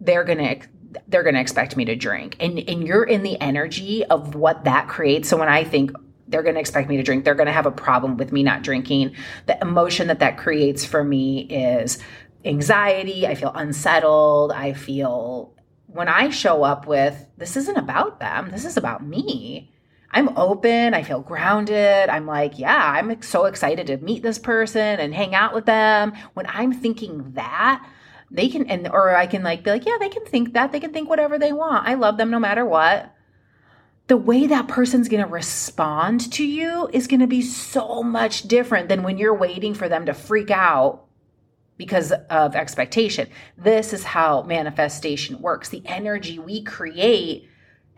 they're 0.00 0.24
going 0.24 0.38
to 0.38 0.66
they're 1.08 1.22
going 1.22 1.34
to 1.34 1.40
expect 1.40 1.76
me 1.76 1.84
to 1.84 1.96
drink. 1.96 2.36
And 2.40 2.58
and 2.58 2.86
you're 2.86 3.04
in 3.04 3.22
the 3.22 3.40
energy 3.40 4.04
of 4.04 4.34
what 4.34 4.64
that 4.64 4.88
creates. 4.88 5.28
So 5.28 5.36
when 5.36 5.48
I 5.48 5.64
think 5.64 5.92
they're 6.28 6.42
going 6.42 6.54
to 6.54 6.60
expect 6.60 6.88
me 6.88 6.96
to 6.96 7.02
drink, 7.02 7.24
they're 7.24 7.34
going 7.34 7.46
to 7.46 7.52
have 7.52 7.66
a 7.66 7.72
problem 7.72 8.16
with 8.16 8.32
me 8.32 8.42
not 8.42 8.62
drinking. 8.62 9.14
The 9.46 9.58
emotion 9.60 10.06
that 10.08 10.20
that 10.20 10.38
creates 10.38 10.84
for 10.84 11.02
me 11.02 11.40
is 11.42 11.98
anxiety. 12.44 13.26
I 13.26 13.34
feel 13.34 13.52
unsettled. 13.54 14.52
I 14.52 14.72
feel 14.72 15.54
when 15.86 16.08
I 16.08 16.30
show 16.30 16.62
up 16.62 16.86
with 16.86 17.26
this 17.36 17.56
isn't 17.56 17.76
about 17.76 18.20
them. 18.20 18.50
This 18.50 18.64
is 18.64 18.76
about 18.76 19.04
me. 19.04 19.72
I'm 20.12 20.36
open. 20.36 20.94
I 20.94 21.02
feel 21.02 21.20
grounded. 21.20 22.08
I'm 22.08 22.26
like, 22.26 22.58
yeah, 22.58 22.92
I'm 22.96 23.22
so 23.22 23.44
excited 23.44 23.86
to 23.88 23.96
meet 23.98 24.22
this 24.22 24.38
person 24.38 24.98
and 24.98 25.14
hang 25.14 25.34
out 25.34 25.54
with 25.54 25.66
them. 25.66 26.12
When 26.34 26.46
I'm 26.48 26.72
thinking 26.72 27.32
that, 27.34 27.84
they 28.30 28.48
can 28.48 28.68
and 28.68 28.88
or 28.88 29.14
I 29.14 29.26
can 29.26 29.42
like 29.42 29.64
be 29.64 29.70
like, 29.70 29.86
yeah, 29.86 29.96
they 29.98 30.08
can 30.08 30.24
think 30.24 30.52
that. 30.52 30.72
They 30.72 30.80
can 30.80 30.92
think 30.92 31.08
whatever 31.08 31.38
they 31.38 31.52
want. 31.52 31.86
I 31.86 31.94
love 31.94 32.16
them 32.16 32.30
no 32.30 32.38
matter 32.38 32.64
what. 32.64 33.14
The 34.06 34.16
way 34.16 34.46
that 34.46 34.68
person's 34.68 35.08
going 35.08 35.24
to 35.24 35.30
respond 35.30 36.32
to 36.32 36.44
you 36.44 36.88
is 36.92 37.06
going 37.06 37.20
to 37.20 37.26
be 37.26 37.42
so 37.42 38.02
much 38.02 38.42
different 38.42 38.88
than 38.88 39.02
when 39.02 39.18
you're 39.18 39.34
waiting 39.34 39.74
for 39.74 39.88
them 39.88 40.06
to 40.06 40.14
freak 40.14 40.50
out 40.50 41.04
because 41.76 42.12
of 42.28 42.56
expectation. 42.56 43.28
This 43.56 43.92
is 43.92 44.04
how 44.04 44.42
manifestation 44.42 45.40
works. 45.40 45.68
The 45.68 45.82
energy 45.86 46.38
we 46.38 46.62
create 46.62 47.48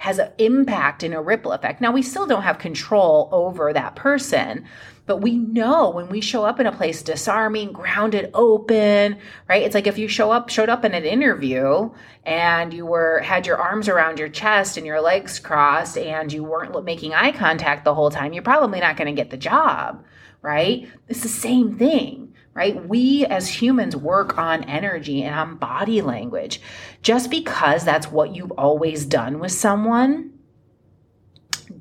has 0.03 0.19
an 0.19 0.29
impact 0.39 1.05
and 1.05 1.15
a 1.15 1.21
ripple 1.21 1.53
effect. 1.53 1.81
Now, 1.81 1.93
we 1.93 2.03
still 2.03 2.27
don't 2.27 2.43
have 2.43 2.59
control 2.59 3.29
over 3.31 3.73
that 3.73 3.95
person, 3.95 4.65
but 5.07 5.19
we 5.19 5.37
know 5.37 5.91
when 5.91 6.09
we 6.09 6.21
show 6.21 6.45
up 6.45 6.59
in 6.59 6.67
a 6.67 6.73
place 6.73 7.03
disarming, 7.03 7.71
grounded, 7.71 8.29
open, 8.35 9.17
right? 9.49 9.63
It's 9.63 9.77
like 9.77 9.87
if 9.87 9.99
you 9.99 10.09
show 10.09 10.33
up, 10.33 10.49
showed 10.49 10.69
up 10.69 10.85
in 10.85 10.93
an 10.93 11.05
interview 11.05 11.89
and 12.25 12.75
you 12.75 12.85
were, 12.85 13.21
had 13.21 13.47
your 13.47 13.59
arms 13.59 13.89
around 13.89 14.19
your 14.19 14.29
chest 14.29 14.77
and 14.77 14.85
your 14.85 15.01
legs 15.01 15.39
crossed 15.39 15.97
and 15.97 16.33
you 16.33 16.43
weren't 16.43 16.85
making 16.85 17.15
eye 17.15 17.31
contact 17.31 17.85
the 17.85 17.95
whole 17.95 18.11
time, 18.11 18.33
you're 18.33 18.43
probably 18.43 18.81
not 18.81 18.97
going 18.97 19.07
to 19.07 19.23
get 19.23 19.31
the 19.31 19.37
job, 19.37 20.05
right? 20.41 20.91
It's 21.07 21.23
the 21.23 21.29
same 21.29 21.79
thing, 21.79 22.32
right? 22.55 22.87
We 22.87 23.25
as 23.27 23.49
humans 23.49 23.97
work 23.97 24.39
on 24.39 24.65
energy 24.65 25.23
and 25.23 25.35
on 25.35 25.57
body 25.57 26.03
language. 26.03 26.61
Just 27.03 27.31
because 27.31 27.85
that's 27.85 28.11
what 28.11 28.35
you've 28.35 28.53
always 28.53 29.07
done 29.07 29.39
with 29.39 29.53
someone 29.53 30.33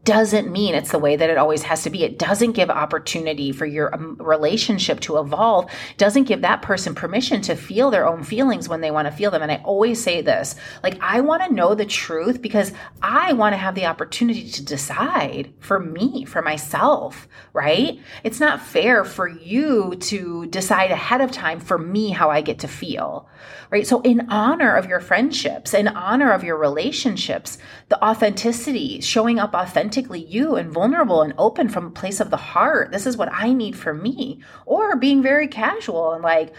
doesn't 0.03 0.51
mean 0.51 0.73
it's 0.73 0.91
the 0.91 0.97
way 0.97 1.15
that 1.15 1.29
it 1.29 1.37
always 1.37 1.61
has 1.63 1.83
to 1.83 1.89
be. 1.91 2.03
It 2.03 2.17
doesn't 2.17 2.53
give 2.53 2.71
opportunity 2.71 3.51
for 3.51 3.67
your 3.67 3.93
um, 3.93 4.17
relationship 4.19 4.99
to 5.01 5.19
evolve, 5.19 5.69
doesn't 5.97 6.23
give 6.23 6.41
that 6.41 6.63
person 6.63 6.95
permission 6.95 7.41
to 7.43 7.55
feel 7.55 7.91
their 7.91 8.07
own 8.07 8.23
feelings 8.23 8.67
when 8.67 8.81
they 8.81 8.89
want 8.89 9.07
to 9.07 9.11
feel 9.11 9.29
them. 9.29 9.43
And 9.43 9.51
I 9.51 9.61
always 9.63 10.01
say 10.01 10.21
this 10.21 10.55
like, 10.81 10.97
I 11.01 11.21
want 11.21 11.43
to 11.43 11.53
know 11.53 11.75
the 11.75 11.85
truth 11.85 12.41
because 12.41 12.73
I 13.03 13.33
want 13.33 13.53
to 13.53 13.57
have 13.57 13.75
the 13.75 13.85
opportunity 13.85 14.49
to 14.49 14.65
decide 14.65 15.53
for 15.59 15.79
me, 15.79 16.25
for 16.25 16.41
myself, 16.41 17.27
right? 17.53 17.99
It's 18.23 18.39
not 18.39 18.61
fair 18.61 19.05
for 19.05 19.27
you 19.27 19.95
to 19.97 20.47
decide 20.47 20.89
ahead 20.89 21.21
of 21.21 21.31
time 21.31 21.59
for 21.59 21.77
me 21.77 22.09
how 22.09 22.31
I 22.31 22.41
get 22.41 22.57
to 22.59 22.67
feel, 22.67 23.29
right? 23.69 23.85
So, 23.85 24.01
in 24.01 24.31
honor 24.31 24.75
of 24.75 24.87
your 24.87 24.99
friendships, 24.99 25.75
in 25.75 25.87
honor 25.87 26.31
of 26.31 26.43
your 26.43 26.57
relationships, 26.57 27.59
the 27.89 28.03
authenticity, 28.03 28.99
showing 29.01 29.37
up 29.37 29.53
authentic 29.53 29.90
authentically 29.91 30.23
you 30.23 30.55
and 30.55 30.71
vulnerable 30.71 31.21
and 31.21 31.33
open 31.37 31.67
from 31.67 31.87
a 31.87 31.91
place 31.91 32.21
of 32.21 32.29
the 32.29 32.37
heart. 32.37 32.91
This 32.91 33.05
is 33.05 33.17
what 33.17 33.29
I 33.31 33.51
need 33.51 33.75
for 33.75 33.93
me. 33.93 34.39
Or 34.65 34.95
being 34.95 35.21
very 35.21 35.49
casual 35.49 36.13
and 36.13 36.23
like, 36.23 36.53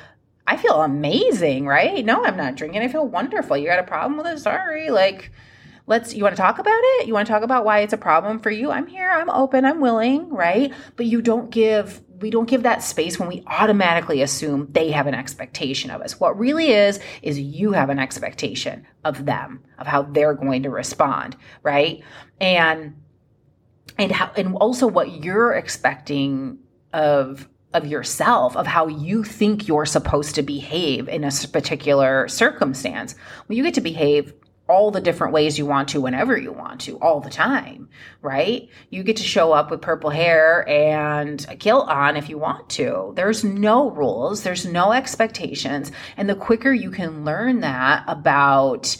I 0.46 0.58
feel 0.58 0.82
amazing, 0.82 1.66
right? 1.66 2.04
No, 2.04 2.24
I'm 2.24 2.36
not 2.36 2.56
drinking. 2.56 2.82
I 2.82 2.88
feel 2.88 3.08
wonderful. 3.08 3.56
You 3.56 3.66
got 3.68 3.78
a 3.78 3.84
problem 3.84 4.18
with 4.18 4.26
it? 4.26 4.38
Sorry. 4.38 4.90
Like, 4.90 5.32
let's, 5.86 6.12
you 6.12 6.22
want 6.22 6.36
to 6.36 6.42
talk 6.42 6.58
about 6.58 6.80
it? 6.82 7.06
You 7.06 7.14
want 7.14 7.26
to 7.26 7.32
talk 7.32 7.42
about 7.42 7.64
why 7.64 7.80
it's 7.80 7.94
a 7.94 7.98
problem 7.98 8.38
for 8.38 8.50
you? 8.50 8.70
I'm 8.70 8.86
here. 8.86 9.08
I'm 9.08 9.30
open. 9.30 9.64
I'm 9.64 9.80
willing, 9.80 10.28
right? 10.28 10.70
But 10.96 11.06
you 11.06 11.22
don't 11.22 11.50
give 11.50 12.02
we 12.20 12.30
don't 12.30 12.48
give 12.48 12.62
that 12.62 12.84
space 12.84 13.18
when 13.18 13.28
we 13.28 13.42
automatically 13.48 14.22
assume 14.22 14.68
they 14.70 14.92
have 14.92 15.08
an 15.08 15.14
expectation 15.14 15.90
of 15.90 16.00
us. 16.00 16.20
What 16.20 16.38
really 16.38 16.70
is, 16.70 17.00
is 17.20 17.36
you 17.36 17.72
have 17.72 17.90
an 17.90 17.98
expectation 17.98 18.86
of 19.04 19.26
them, 19.26 19.64
of 19.76 19.88
how 19.88 20.02
they're 20.02 20.34
going 20.34 20.62
to 20.62 20.70
respond, 20.70 21.36
right? 21.64 22.00
And 22.40 22.94
and 24.02 24.12
how 24.12 24.30
and 24.36 24.56
also 24.56 24.86
what 24.86 25.24
you're 25.24 25.52
expecting 25.52 26.58
of 26.92 27.48
of 27.72 27.86
yourself 27.86 28.56
of 28.56 28.66
how 28.66 28.86
you 28.86 29.24
think 29.24 29.66
you're 29.66 29.86
supposed 29.86 30.34
to 30.34 30.42
behave 30.42 31.08
in 31.08 31.24
a 31.24 31.30
particular 31.52 32.28
circumstance. 32.28 33.14
Well 33.48 33.56
you 33.56 33.62
get 33.62 33.74
to 33.74 33.80
behave 33.80 34.34
all 34.68 34.90
the 34.90 35.00
different 35.00 35.32
ways 35.32 35.58
you 35.58 35.66
want 35.66 35.88
to 35.90 36.00
whenever 36.00 36.36
you 36.36 36.52
want 36.52 36.80
to 36.82 36.98
all 36.98 37.20
the 37.20 37.30
time 37.30 37.88
right? 38.22 38.68
You 38.90 39.02
get 39.02 39.16
to 39.16 39.22
show 39.22 39.52
up 39.52 39.70
with 39.70 39.82
purple 39.82 40.10
hair 40.10 40.66
and 40.68 41.44
a 41.48 41.56
kilt 41.56 41.88
on 41.88 42.16
if 42.16 42.28
you 42.28 42.38
want 42.38 42.68
to. 42.70 43.12
There's 43.16 43.44
no 43.44 43.90
rules. 43.90 44.42
There's 44.42 44.64
no 44.64 44.92
expectations. 44.92 45.90
And 46.16 46.28
the 46.28 46.36
quicker 46.36 46.72
you 46.72 46.90
can 46.90 47.24
learn 47.24 47.60
that 47.60 48.04
about 48.06 48.96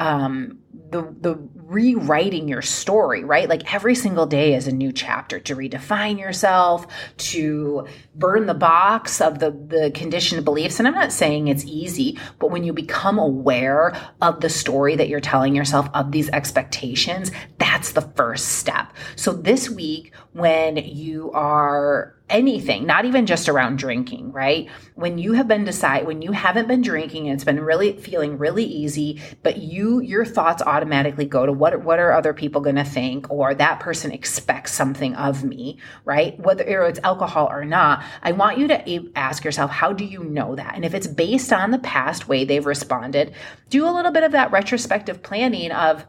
um, 0.00 0.58
the 0.90 1.02
the 1.20 1.38
rewriting 1.54 2.48
your 2.48 2.62
story, 2.62 3.24
right? 3.24 3.48
Like 3.48 3.74
every 3.74 3.94
single 3.94 4.26
day 4.26 4.54
is 4.54 4.66
a 4.66 4.72
new 4.72 4.92
chapter 4.92 5.40
to 5.40 5.56
redefine 5.56 6.18
yourself, 6.18 6.86
to 7.16 7.86
burn 8.14 8.46
the 8.46 8.54
box 8.54 9.20
of 9.20 9.38
the 9.38 9.50
the 9.50 9.90
conditioned 9.94 10.44
beliefs. 10.44 10.78
And 10.78 10.86
I'm 10.86 10.94
not 10.94 11.12
saying 11.12 11.48
it's 11.48 11.64
easy, 11.64 12.18
but 12.38 12.50
when 12.50 12.64
you 12.64 12.72
become 12.72 13.18
aware 13.18 13.96
of 14.20 14.40
the 14.40 14.48
story 14.48 14.94
that 14.96 15.08
you're 15.08 15.20
telling 15.20 15.54
yourself 15.54 15.88
of 15.94 16.12
these 16.12 16.28
expectations, 16.30 17.30
that's 17.58 17.92
the 17.92 18.02
first 18.02 18.50
step. 18.50 18.92
So 19.16 19.32
this 19.32 19.68
week 19.68 20.12
when 20.32 20.76
you 20.76 21.30
are 21.32 22.14
anything, 22.28 22.86
not 22.86 23.04
even 23.04 23.26
just 23.26 23.48
around 23.48 23.76
drinking, 23.76 24.32
right? 24.32 24.68
When 24.94 25.18
you 25.18 25.32
have 25.34 25.46
been 25.46 25.64
decide 25.64 26.06
when 26.06 26.22
you 26.22 26.32
haven't 26.32 26.68
been 26.68 26.80
drinking 26.80 27.28
and 27.28 27.34
it's 27.34 27.44
been 27.44 27.60
really 27.60 27.96
feeling 27.98 28.38
really 28.38 28.64
easy, 28.64 29.20
but 29.42 29.58
you 29.58 30.00
your 30.00 30.24
thoughts 30.24 30.62
automatically 30.64 31.24
go 31.24 31.46
to 31.46 31.52
what 31.52 31.82
what 31.82 31.98
are 31.98 32.12
other 32.12 32.34
people 32.34 32.60
going 32.60 32.76
to 32.76 32.84
think 32.84 33.30
or 33.30 33.54
that 33.54 33.80
person 33.80 34.10
expects 34.10 34.72
something 34.72 35.14
of 35.14 35.44
me, 35.44 35.78
right? 36.04 36.38
Whether 36.38 36.84
it's 36.84 37.00
alcohol 37.02 37.48
or 37.50 37.64
not, 37.64 38.02
I 38.22 38.32
want 38.32 38.58
you 38.58 38.68
to 38.68 39.10
ask 39.14 39.44
yourself 39.44 39.70
how 39.70 39.92
do 39.92 40.04
you 40.04 40.24
know 40.24 40.56
that? 40.56 40.74
And 40.74 40.84
if 40.84 40.94
it's 40.94 41.06
based 41.06 41.52
on 41.52 41.70
the 41.70 41.78
past 41.78 42.28
way 42.28 42.44
they've 42.44 42.66
responded, 42.66 43.34
do 43.68 43.86
a 43.86 43.92
little 43.92 44.12
bit 44.12 44.24
of 44.24 44.32
that 44.32 44.52
retrospective 44.52 45.22
planning 45.22 45.72
of 45.72 46.06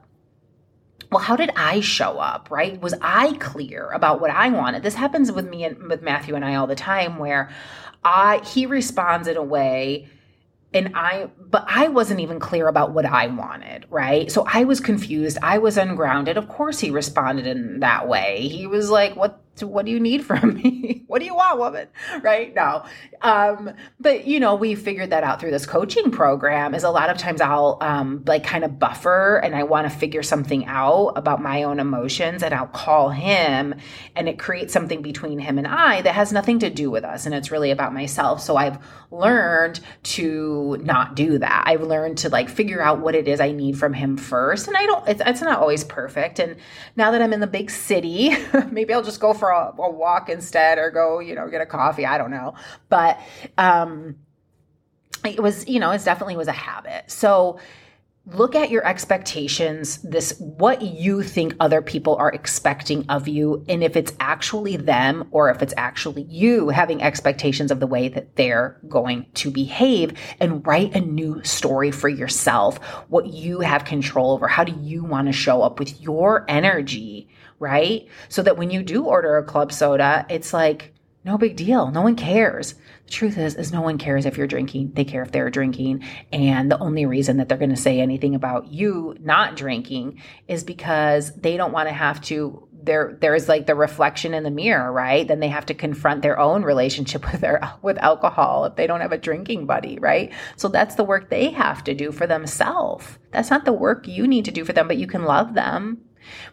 well, 1.11 1.21
how 1.21 1.35
did 1.35 1.51
I 1.55 1.81
show 1.81 2.17
up, 2.17 2.49
right? 2.49 2.81
Was 2.81 2.95
I 2.99 3.33
clear 3.33 3.89
about 3.91 4.21
what 4.21 4.31
I 4.31 4.49
wanted? 4.49 4.83
This 4.83 4.95
happens 4.95 5.31
with 5.31 5.47
me 5.47 5.63
and 5.63 5.87
with 5.87 6.01
Matthew 6.01 6.35
and 6.35 6.43
I 6.43 6.55
all 6.55 6.67
the 6.67 6.75
time 6.75 7.19
where 7.19 7.49
I 8.03 8.41
he 8.43 8.65
responds 8.65 9.27
in 9.27 9.37
a 9.37 9.43
way 9.43 10.07
and 10.75 10.91
I, 10.93 11.29
but 11.39 11.63
I 11.67 11.87
wasn't 11.87 12.19
even 12.19 12.37
clear 12.39 12.67
about 12.67 12.91
what 12.91 13.05
I 13.05 13.27
wanted, 13.27 13.85
right? 13.89 14.29
So 14.29 14.45
I 14.45 14.65
was 14.65 14.81
confused. 14.81 15.37
I 15.41 15.57
was 15.57 15.77
ungrounded. 15.77 16.35
Of 16.35 16.49
course, 16.49 16.79
he 16.79 16.91
responded 16.91 17.47
in 17.47 17.79
that 17.79 18.09
way. 18.09 18.49
He 18.49 18.67
was 18.67 18.89
like, 18.89 19.15
What 19.15 19.41
what 19.61 19.85
do 19.85 19.91
you 19.91 19.99
need 19.99 20.25
from 20.25 20.55
me? 20.55 21.03
what 21.07 21.19
do 21.19 21.25
you 21.25 21.35
want, 21.35 21.59
woman? 21.59 21.87
Right? 22.21 22.55
now. 22.55 22.85
Um, 23.21 23.71
but 23.99 24.25
you 24.25 24.39
know, 24.39 24.55
we 24.55 24.75
figured 24.75 25.11
that 25.11 25.23
out 25.23 25.39
through 25.39 25.51
this 25.51 25.65
coaching 25.65 26.11
program 26.11 26.73
is 26.73 26.83
a 26.83 26.89
lot 26.89 27.09
of 27.09 27.17
times 27.17 27.41
I'll 27.41 27.77
um 27.81 28.23
like 28.25 28.43
kind 28.43 28.63
of 28.63 28.79
buffer 28.79 29.37
and 29.37 29.55
I 29.55 29.63
want 29.63 29.89
to 29.89 29.95
figure 29.95 30.23
something 30.23 30.65
out 30.65 31.13
about 31.15 31.41
my 31.41 31.63
own 31.63 31.79
emotions 31.79 32.41
and 32.43 32.53
I'll 32.53 32.67
call 32.67 33.09
him 33.09 33.75
and 34.15 34.29
it 34.29 34.39
creates 34.39 34.73
something 34.73 35.01
between 35.01 35.39
him 35.39 35.57
and 35.57 35.67
I 35.67 36.01
that 36.01 36.15
has 36.15 36.31
nothing 36.31 36.59
to 36.59 36.69
do 36.69 36.89
with 36.89 37.03
us 37.03 37.25
and 37.25 37.35
it's 37.35 37.51
really 37.51 37.71
about 37.71 37.93
myself. 37.93 38.41
So 38.41 38.55
I've 38.55 38.79
learned 39.11 39.79
to 40.03 40.77
not 40.81 41.15
do 41.15 41.37
that. 41.39 41.63
I've 41.65 41.81
learned 41.81 42.19
to 42.19 42.29
like 42.29 42.49
figure 42.49 42.81
out 42.81 42.99
what 42.99 43.15
it 43.15 43.27
is 43.27 43.39
I 43.39 43.51
need 43.51 43.77
from 43.77 43.93
him 43.93 44.17
first. 44.17 44.67
And 44.67 44.77
I 44.77 44.85
don't 44.85 45.07
it's, 45.07 45.21
it's 45.25 45.41
not 45.41 45.59
always 45.59 45.83
perfect. 45.83 46.39
And 46.39 46.57
now 46.95 47.11
that 47.11 47.21
I'm 47.21 47.33
in 47.33 47.39
the 47.39 47.47
big 47.47 47.69
city, 47.69 48.35
maybe 48.71 48.93
I'll 48.93 49.03
just 49.03 49.19
go 49.19 49.33
for 49.33 49.44
for 49.45 49.51
a, 49.51 49.81
a 49.81 49.91
walk 49.91 50.29
instead 50.29 50.77
or 50.77 50.89
go, 50.89 51.19
you 51.19 51.35
know, 51.35 51.47
get 51.49 51.61
a 51.61 51.65
coffee. 51.65 52.05
I 52.05 52.17
don't 52.17 52.31
know. 52.31 52.55
But 52.89 53.19
um, 53.57 54.15
it 55.23 55.41
was, 55.41 55.67
you 55.67 55.79
know, 55.79 55.91
it 55.91 56.03
definitely 56.03 56.37
was 56.37 56.47
a 56.47 56.53
habit. 56.53 57.11
So, 57.11 57.59
look 58.27 58.55
at 58.55 58.71
your 58.71 58.83
expectations 58.87 60.01
this 60.01 60.39
what 60.39 60.81
you 60.81 61.21
think 61.21 61.55
other 61.59 61.79
people 61.79 62.15
are 62.15 62.31
expecting 62.31 63.05
of 63.07 63.27
you 63.27 63.63
and 63.69 63.83
if 63.83 63.95
it's 63.95 64.11
actually 64.19 64.75
them 64.75 65.27
or 65.29 65.51
if 65.51 65.61
it's 65.61 65.75
actually 65.77 66.23
you 66.23 66.69
having 66.69 67.03
expectations 67.03 67.69
of 67.69 67.79
the 67.79 67.85
way 67.85 68.07
that 68.07 68.35
they're 68.35 68.81
going 68.89 69.27
to 69.35 69.51
behave 69.51 70.11
and 70.39 70.65
write 70.65 70.95
a 70.95 70.99
new 70.99 71.39
story 71.43 71.91
for 71.91 72.09
yourself 72.09 72.79
what 73.09 73.27
you 73.27 73.59
have 73.59 73.85
control 73.85 74.31
over 74.31 74.47
how 74.47 74.63
do 74.63 74.75
you 74.81 75.03
want 75.03 75.27
to 75.27 75.31
show 75.31 75.61
up 75.61 75.77
with 75.77 76.01
your 76.01 76.45
energy 76.47 77.29
right? 77.59 78.07
So 78.29 78.41
that 78.43 78.57
when 78.57 78.71
you 78.71 78.83
do 78.83 79.05
order 79.05 79.37
a 79.37 79.43
club 79.43 79.71
soda, 79.71 80.25
it's 80.29 80.53
like, 80.53 80.93
no 81.25 81.39
big 81.39 81.55
deal. 81.55 81.89
No 81.89 82.03
one 82.03 82.15
cares. 82.15 82.75
The 83.05 83.11
truth 83.11 83.37
is, 83.39 83.55
is 83.55 83.73
no 83.73 83.81
one 83.81 83.97
cares 83.97 84.27
if 84.27 84.37
you're 84.37 84.45
drinking. 84.45 84.91
They 84.93 85.05
care 85.05 85.23
if 85.23 85.31
they're 85.31 85.49
drinking. 85.49 86.03
And 86.31 86.71
the 86.71 86.77
only 86.77 87.07
reason 87.07 87.37
that 87.37 87.49
they're 87.49 87.57
going 87.57 87.71
to 87.71 87.75
say 87.75 87.99
anything 87.99 88.35
about 88.35 88.67
you 88.67 89.17
not 89.19 89.55
drinking 89.55 90.21
is 90.47 90.63
because 90.63 91.33
they 91.33 91.57
don't 91.57 91.73
want 91.73 91.89
to 91.89 91.93
have 91.93 92.21
to 92.25 92.67
there 92.85 93.17
there's 93.19 93.49
like 93.49 93.65
the 93.65 93.73
reflection 93.73 94.35
in 94.35 94.43
the 94.43 94.51
mirror, 94.51 94.91
right? 94.91 95.27
Then 95.27 95.39
they 95.39 95.47
have 95.47 95.65
to 95.65 95.73
confront 95.73 96.21
their 96.21 96.39
own 96.39 96.61
relationship 96.61 97.25
with 97.31 97.41
their 97.41 97.59
with 97.81 97.97
alcohol 97.97 98.65
if 98.65 98.75
they 98.75 98.85
don't 98.87 99.01
have 99.01 99.11
a 99.11 99.17
drinking 99.17 99.65
buddy, 99.65 99.97
right? 99.97 100.31
So 100.55 100.67
that's 100.67 100.95
the 100.95 101.03
work 101.03 101.29
they 101.29 101.49
have 101.49 101.83
to 101.85 101.95
do 101.95 102.11
for 102.11 102.27
themselves. 102.27 103.05
That's 103.31 103.49
not 103.49 103.65
the 103.65 103.73
work 103.73 104.07
you 104.07 104.27
need 104.27 104.45
to 104.45 104.51
do 104.51 104.63
for 104.63 104.73
them, 104.73 104.87
but 104.87 104.97
you 104.97 105.07
can 105.07 105.23
love 105.23 105.55
them 105.55 106.04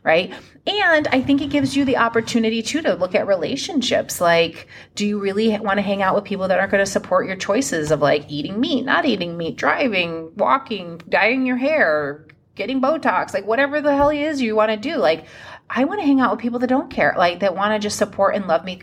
right? 0.02 0.32
And 0.66 1.08
I 1.08 1.20
think 1.20 1.40
it 1.40 1.50
gives 1.50 1.76
you 1.76 1.84
the 1.84 1.96
opportunity 1.96 2.62
too 2.62 2.82
to 2.82 2.94
look 2.94 3.14
at 3.14 3.26
relationships. 3.26 4.20
Like, 4.20 4.68
do 4.94 5.06
you 5.06 5.18
really 5.18 5.58
want 5.58 5.78
to 5.78 5.82
hang 5.82 6.02
out 6.02 6.14
with 6.14 6.24
people 6.24 6.48
that 6.48 6.58
aren't 6.58 6.70
going 6.70 6.84
to 6.84 6.90
support 6.90 7.26
your 7.26 7.36
choices 7.36 7.90
of 7.90 8.00
like 8.00 8.24
eating 8.28 8.60
meat, 8.60 8.84
not 8.84 9.04
eating 9.04 9.36
meat, 9.36 9.56
driving, 9.56 10.32
walking, 10.36 11.00
dyeing 11.08 11.46
your 11.46 11.56
hair, 11.56 12.26
getting 12.54 12.80
Botox, 12.80 13.34
like 13.34 13.46
whatever 13.46 13.80
the 13.80 13.94
hell 13.94 14.10
it 14.10 14.18
is 14.18 14.40
you 14.40 14.54
want 14.54 14.70
to 14.70 14.76
do? 14.76 14.96
Like, 14.96 15.26
I 15.68 15.84
want 15.84 16.00
to 16.00 16.06
hang 16.06 16.20
out 16.20 16.32
with 16.32 16.40
people 16.40 16.58
that 16.60 16.66
don't 16.66 16.90
care, 16.90 17.14
like 17.16 17.40
that 17.40 17.56
want 17.56 17.74
to 17.74 17.78
just 17.78 17.96
support 17.96 18.34
and 18.34 18.46
love 18.46 18.64
me 18.64 18.82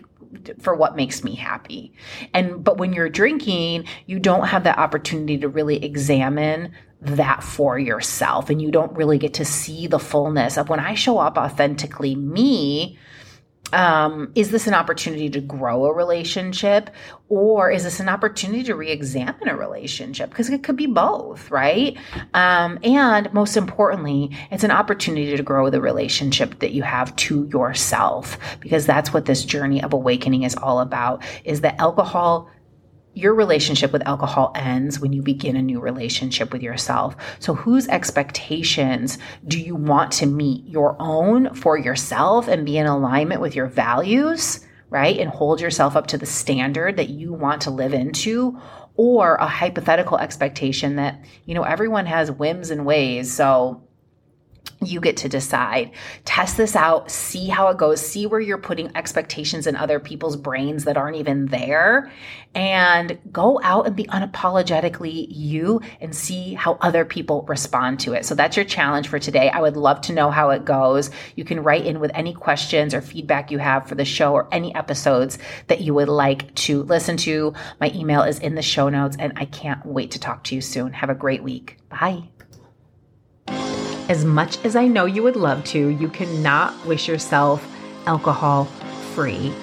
for 0.60 0.75
what 0.75 0.96
makes 0.96 1.24
me 1.24 1.36
happy. 1.36 1.93
And 2.34 2.63
but 2.63 2.77
when 2.77 2.93
you're 2.93 3.10
drinking, 3.10 3.86
you 4.05 4.19
don't 4.19 4.48
have 4.48 4.63
that 4.63 4.77
opportunity 4.77 5.38
to 5.39 5.50
really 5.50 5.84
examine 5.84 6.74
that 7.01 7.44
for 7.44 7.79
yourself 7.79 8.50
and 8.50 8.62
you 8.62 8.72
don't 8.72 8.96
really 8.96 9.18
get 9.18 9.34
to 9.36 9.46
see 9.46 9.88
the 9.88 10.00
fullness 10.00 10.58
of 10.58 10.70
when 10.70 10.79
I 10.79 10.96
show 10.96 11.18
up 11.18 11.38
authentically 11.38 12.15
me 12.15 12.98
um, 13.72 14.32
is 14.36 14.50
this 14.50 14.68
an 14.68 14.74
opportunity 14.74 15.29
to 15.29 15.41
grow 15.41 15.86
a 15.86 15.94
relationship 15.94 16.89
or 17.27 17.70
is 17.70 17.84
this 17.84 18.00
an 18.00 18.10
opportunity 18.10 18.63
to 18.63 18.75
re-examine 18.75 19.48
a 19.48 19.56
relationship? 19.56 20.29
Because 20.29 20.50
it 20.50 20.63
could 20.63 20.75
be 20.75 20.88
both 20.88 21.51
right? 21.51 21.98
Um, 22.34 22.79
and 22.84 23.32
most 23.34 23.58
importantly 23.58 24.36
it's 24.51 24.63
an 24.63 24.72
opportunity 24.72 25.38
to 25.38 25.44
grow 25.44 25.70
the 25.70 25.82
relationship 25.82 26.60
that 26.60 26.72
you 26.72 26.84
have 26.84 27.15
to 27.18 27.48
yourself 27.53 28.38
because 28.60 28.86
that's 28.86 29.13
what 29.13 29.25
this 29.25 29.46
journey 29.46 29.84
of 29.84 29.94
awakening 29.94 30.44
is 30.44 30.56
all 30.56 30.79
about 30.79 31.24
is 31.46 31.62
that 31.62 31.79
alcohol 31.79 32.50
your 33.20 33.36
relationship 33.36 33.92
with 33.92 34.08
alcohol 34.08 34.51
ends 34.55 35.00
when 35.00 35.14
you 35.14 35.22
begin 35.22 35.55
a 35.55 35.62
new 35.62 35.79
relationship 35.79 36.51
with 36.51 36.64
yourself. 36.64 37.16
So, 37.40 37.53
whose 37.53 37.88
expectations 37.88 39.18
do 39.48 39.60
you 39.60 39.75
want 39.75 40.12
to 40.14 40.25
meet? 40.25 40.66
Your 40.66 40.96
own 41.00 41.53
for 41.53 41.77
yourself 41.77 42.48
and 42.48 42.66
be 42.66 42.77
in 42.77 42.86
alignment 42.86 43.42
with 43.42 43.55
your 43.55 43.68
values, 43.68 44.66
right? 44.90 45.20
And 45.20 45.29
hold 45.29 45.62
yourself 45.62 45.96
up 45.96 46.08
to 46.08 46.18
the 46.18 46.25
standard 46.25 46.98
that 46.98 47.10
you 47.10 47.34
want 47.34 47.62
to 47.64 47.70
live 47.72 47.94
into, 47.94 48.60
or 48.96 49.36
a 49.36 49.48
hypothetical 49.48 50.18
expectation 50.18 50.96
that, 50.96 51.24
you 51.46 51.53
know, 51.53 51.64
everyone 51.64 52.05
has 52.05 52.32
whims 52.32 52.70
and 52.70 52.86
ways. 52.86 53.32
So, 53.32 53.84
you 54.81 55.01
get 55.01 55.18
to 55.18 55.29
decide. 55.29 55.92
Test 56.25 56.57
this 56.57 56.75
out, 56.75 57.11
see 57.11 57.48
how 57.48 57.68
it 57.68 57.77
goes, 57.77 58.05
see 58.05 58.25
where 58.25 58.39
you're 58.39 58.57
putting 58.57 58.96
expectations 58.96 59.68
in 59.68 59.75
other 59.75 60.00
people's 60.00 60.37
brains 60.37 60.85
that 60.85 60.98
aren't 60.98 61.18
even 61.18 61.48
there, 61.48 62.11
and 62.55 63.20
go 63.31 63.59
out 63.63 63.85
and 63.85 63.96
be 63.96 64.05
unapologetically 64.05 65.27
you 65.29 65.81
and 66.00 66.15
see 66.15 66.53
how 66.53 66.77
other 66.81 67.05
people 67.05 67.44
respond 67.44 68.00
to 68.00 68.13
it. 68.13 68.25
So 68.25 68.35
that's 68.35 68.55
your 68.55 68.65
challenge 68.65 69.07
for 69.07 69.20
today. 69.20 69.50
I 69.50 69.61
would 69.61 69.77
love 69.77 70.01
to 70.01 70.13
know 70.13 70.31
how 70.31 70.50
it 70.51 70.65
goes. 70.65 71.11
You 71.35 71.44
can 71.44 71.61
write 71.61 71.85
in 71.85 72.00
with 72.00 72.11
any 72.13 72.33
questions 72.33 72.94
or 72.94 73.01
feedback 73.01 73.51
you 73.51 73.59
have 73.59 73.87
for 73.87 73.96
the 73.96 74.05
show 74.05 74.33
or 74.33 74.48
any 74.51 74.74
episodes 74.75 75.37
that 75.68 75.81
you 75.81 75.94
would 75.94 76.09
like 76.09 76.53
to 76.55 76.83
listen 76.83 77.18
to. 77.18 77.53
My 77.79 77.92
email 77.94 78.24
is 78.24 78.39
in 78.39 78.55
the 78.55 78.61
show 78.61 78.89
notes, 78.89 79.18
and 79.20 79.33
I 79.35 79.46
can't 79.46 79.85
wait 79.85 80.11
to 80.11 80.20
talk 80.20 80.46
to 80.46 80.55
you 80.55 80.61
soon. 80.61 80.94
Have 80.94 81.09
a 81.09 81.15
great 81.15 81.44
week. 81.44 81.77
Bye. 81.89 82.29
As 84.09 84.25
much 84.25 84.57
as 84.65 84.75
I 84.75 84.87
know 84.87 85.05
you 85.05 85.22
would 85.22 85.35
love 85.35 85.63
to, 85.65 85.87
you 85.87 86.09
cannot 86.09 86.74
wish 86.83 87.07
yourself 87.07 87.63
alcohol 88.07 88.65
free. 89.13 89.53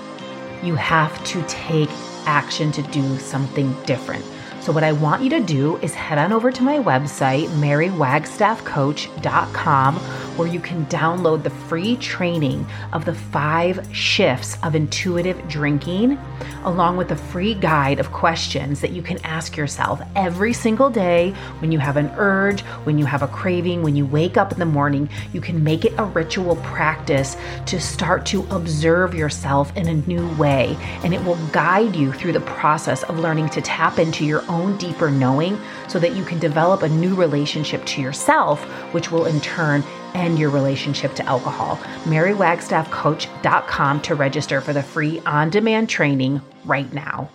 You 0.62 0.76
have 0.76 1.24
to 1.24 1.42
take 1.48 1.90
action 2.26 2.70
to 2.70 2.82
do 2.82 3.18
something 3.18 3.74
different. 3.86 4.24
So, 4.60 4.70
what 4.70 4.84
I 4.84 4.92
want 4.92 5.24
you 5.24 5.30
to 5.30 5.40
do 5.40 5.78
is 5.78 5.94
head 5.94 6.18
on 6.18 6.32
over 6.32 6.52
to 6.52 6.62
my 6.62 6.78
website, 6.78 7.48
marywagstaffcoach.com, 7.58 10.00
where 10.36 10.48
you 10.48 10.60
can 10.60 10.84
download 10.86 11.42
the 11.42 11.50
free 11.50 11.96
training 11.96 12.66
of 12.92 13.04
the 13.04 13.14
five 13.14 13.86
shifts 13.94 14.58
of 14.62 14.74
intuitive 14.74 15.48
drinking, 15.48 16.18
along 16.64 16.96
with 16.96 17.10
a 17.12 17.16
free 17.16 17.54
guide 17.54 17.98
of 17.98 18.12
questions 18.12 18.80
that 18.80 18.90
you 18.90 19.02
can 19.02 19.18
ask 19.24 19.56
yourself 19.56 20.00
every 20.14 20.52
single 20.52 20.90
day 20.90 21.30
when 21.60 21.72
you 21.72 21.78
have 21.78 21.96
an 21.96 22.10
urge, 22.16 22.60
when 22.84 22.98
you 22.98 23.06
have 23.06 23.22
a 23.22 23.28
craving, 23.28 23.82
when 23.82 23.96
you 23.96 24.04
wake 24.04 24.36
up 24.36 24.52
in 24.52 24.58
the 24.58 24.66
morning. 24.66 25.08
You 25.32 25.40
can 25.40 25.64
make 25.64 25.84
it 25.84 25.94
a 25.96 26.04
ritual 26.04 26.56
practice 26.56 27.36
to 27.66 27.80
start 27.80 28.26
to 28.26 28.44
observe 28.50 29.14
yourself 29.14 29.74
in 29.76 29.88
a 29.88 29.94
new 30.08 30.28
way, 30.36 30.76
and 31.02 31.14
it 31.14 31.24
will 31.24 31.38
guide 31.48 31.96
you 31.96 32.12
through 32.12 32.32
the 32.32 32.40
process 32.40 33.02
of 33.04 33.18
learning 33.18 33.48
to 33.50 33.62
tap 33.62 33.98
into 33.98 34.24
your 34.24 34.42
own 34.50 34.66
own 34.66 34.76
deeper 34.78 35.10
knowing 35.10 35.58
so 35.88 35.98
that 35.98 36.16
you 36.16 36.24
can 36.24 36.38
develop 36.38 36.82
a 36.82 36.88
new 36.88 37.14
relationship 37.14 37.84
to 37.86 38.00
yourself, 38.00 38.62
which 38.92 39.10
will 39.10 39.26
in 39.26 39.40
turn 39.40 39.82
end 40.16 40.38
your 40.38 40.50
relationship 40.50 41.14
to 41.14 41.24
alcohol. 41.26 41.76
MaryWagstaffCoach.com 42.04 44.00
to 44.02 44.14
register 44.14 44.60
for 44.60 44.72
the 44.72 44.82
free 44.82 45.20
on 45.20 45.50
demand 45.50 45.88
training 45.88 46.40
right 46.64 46.92
now. 46.92 47.30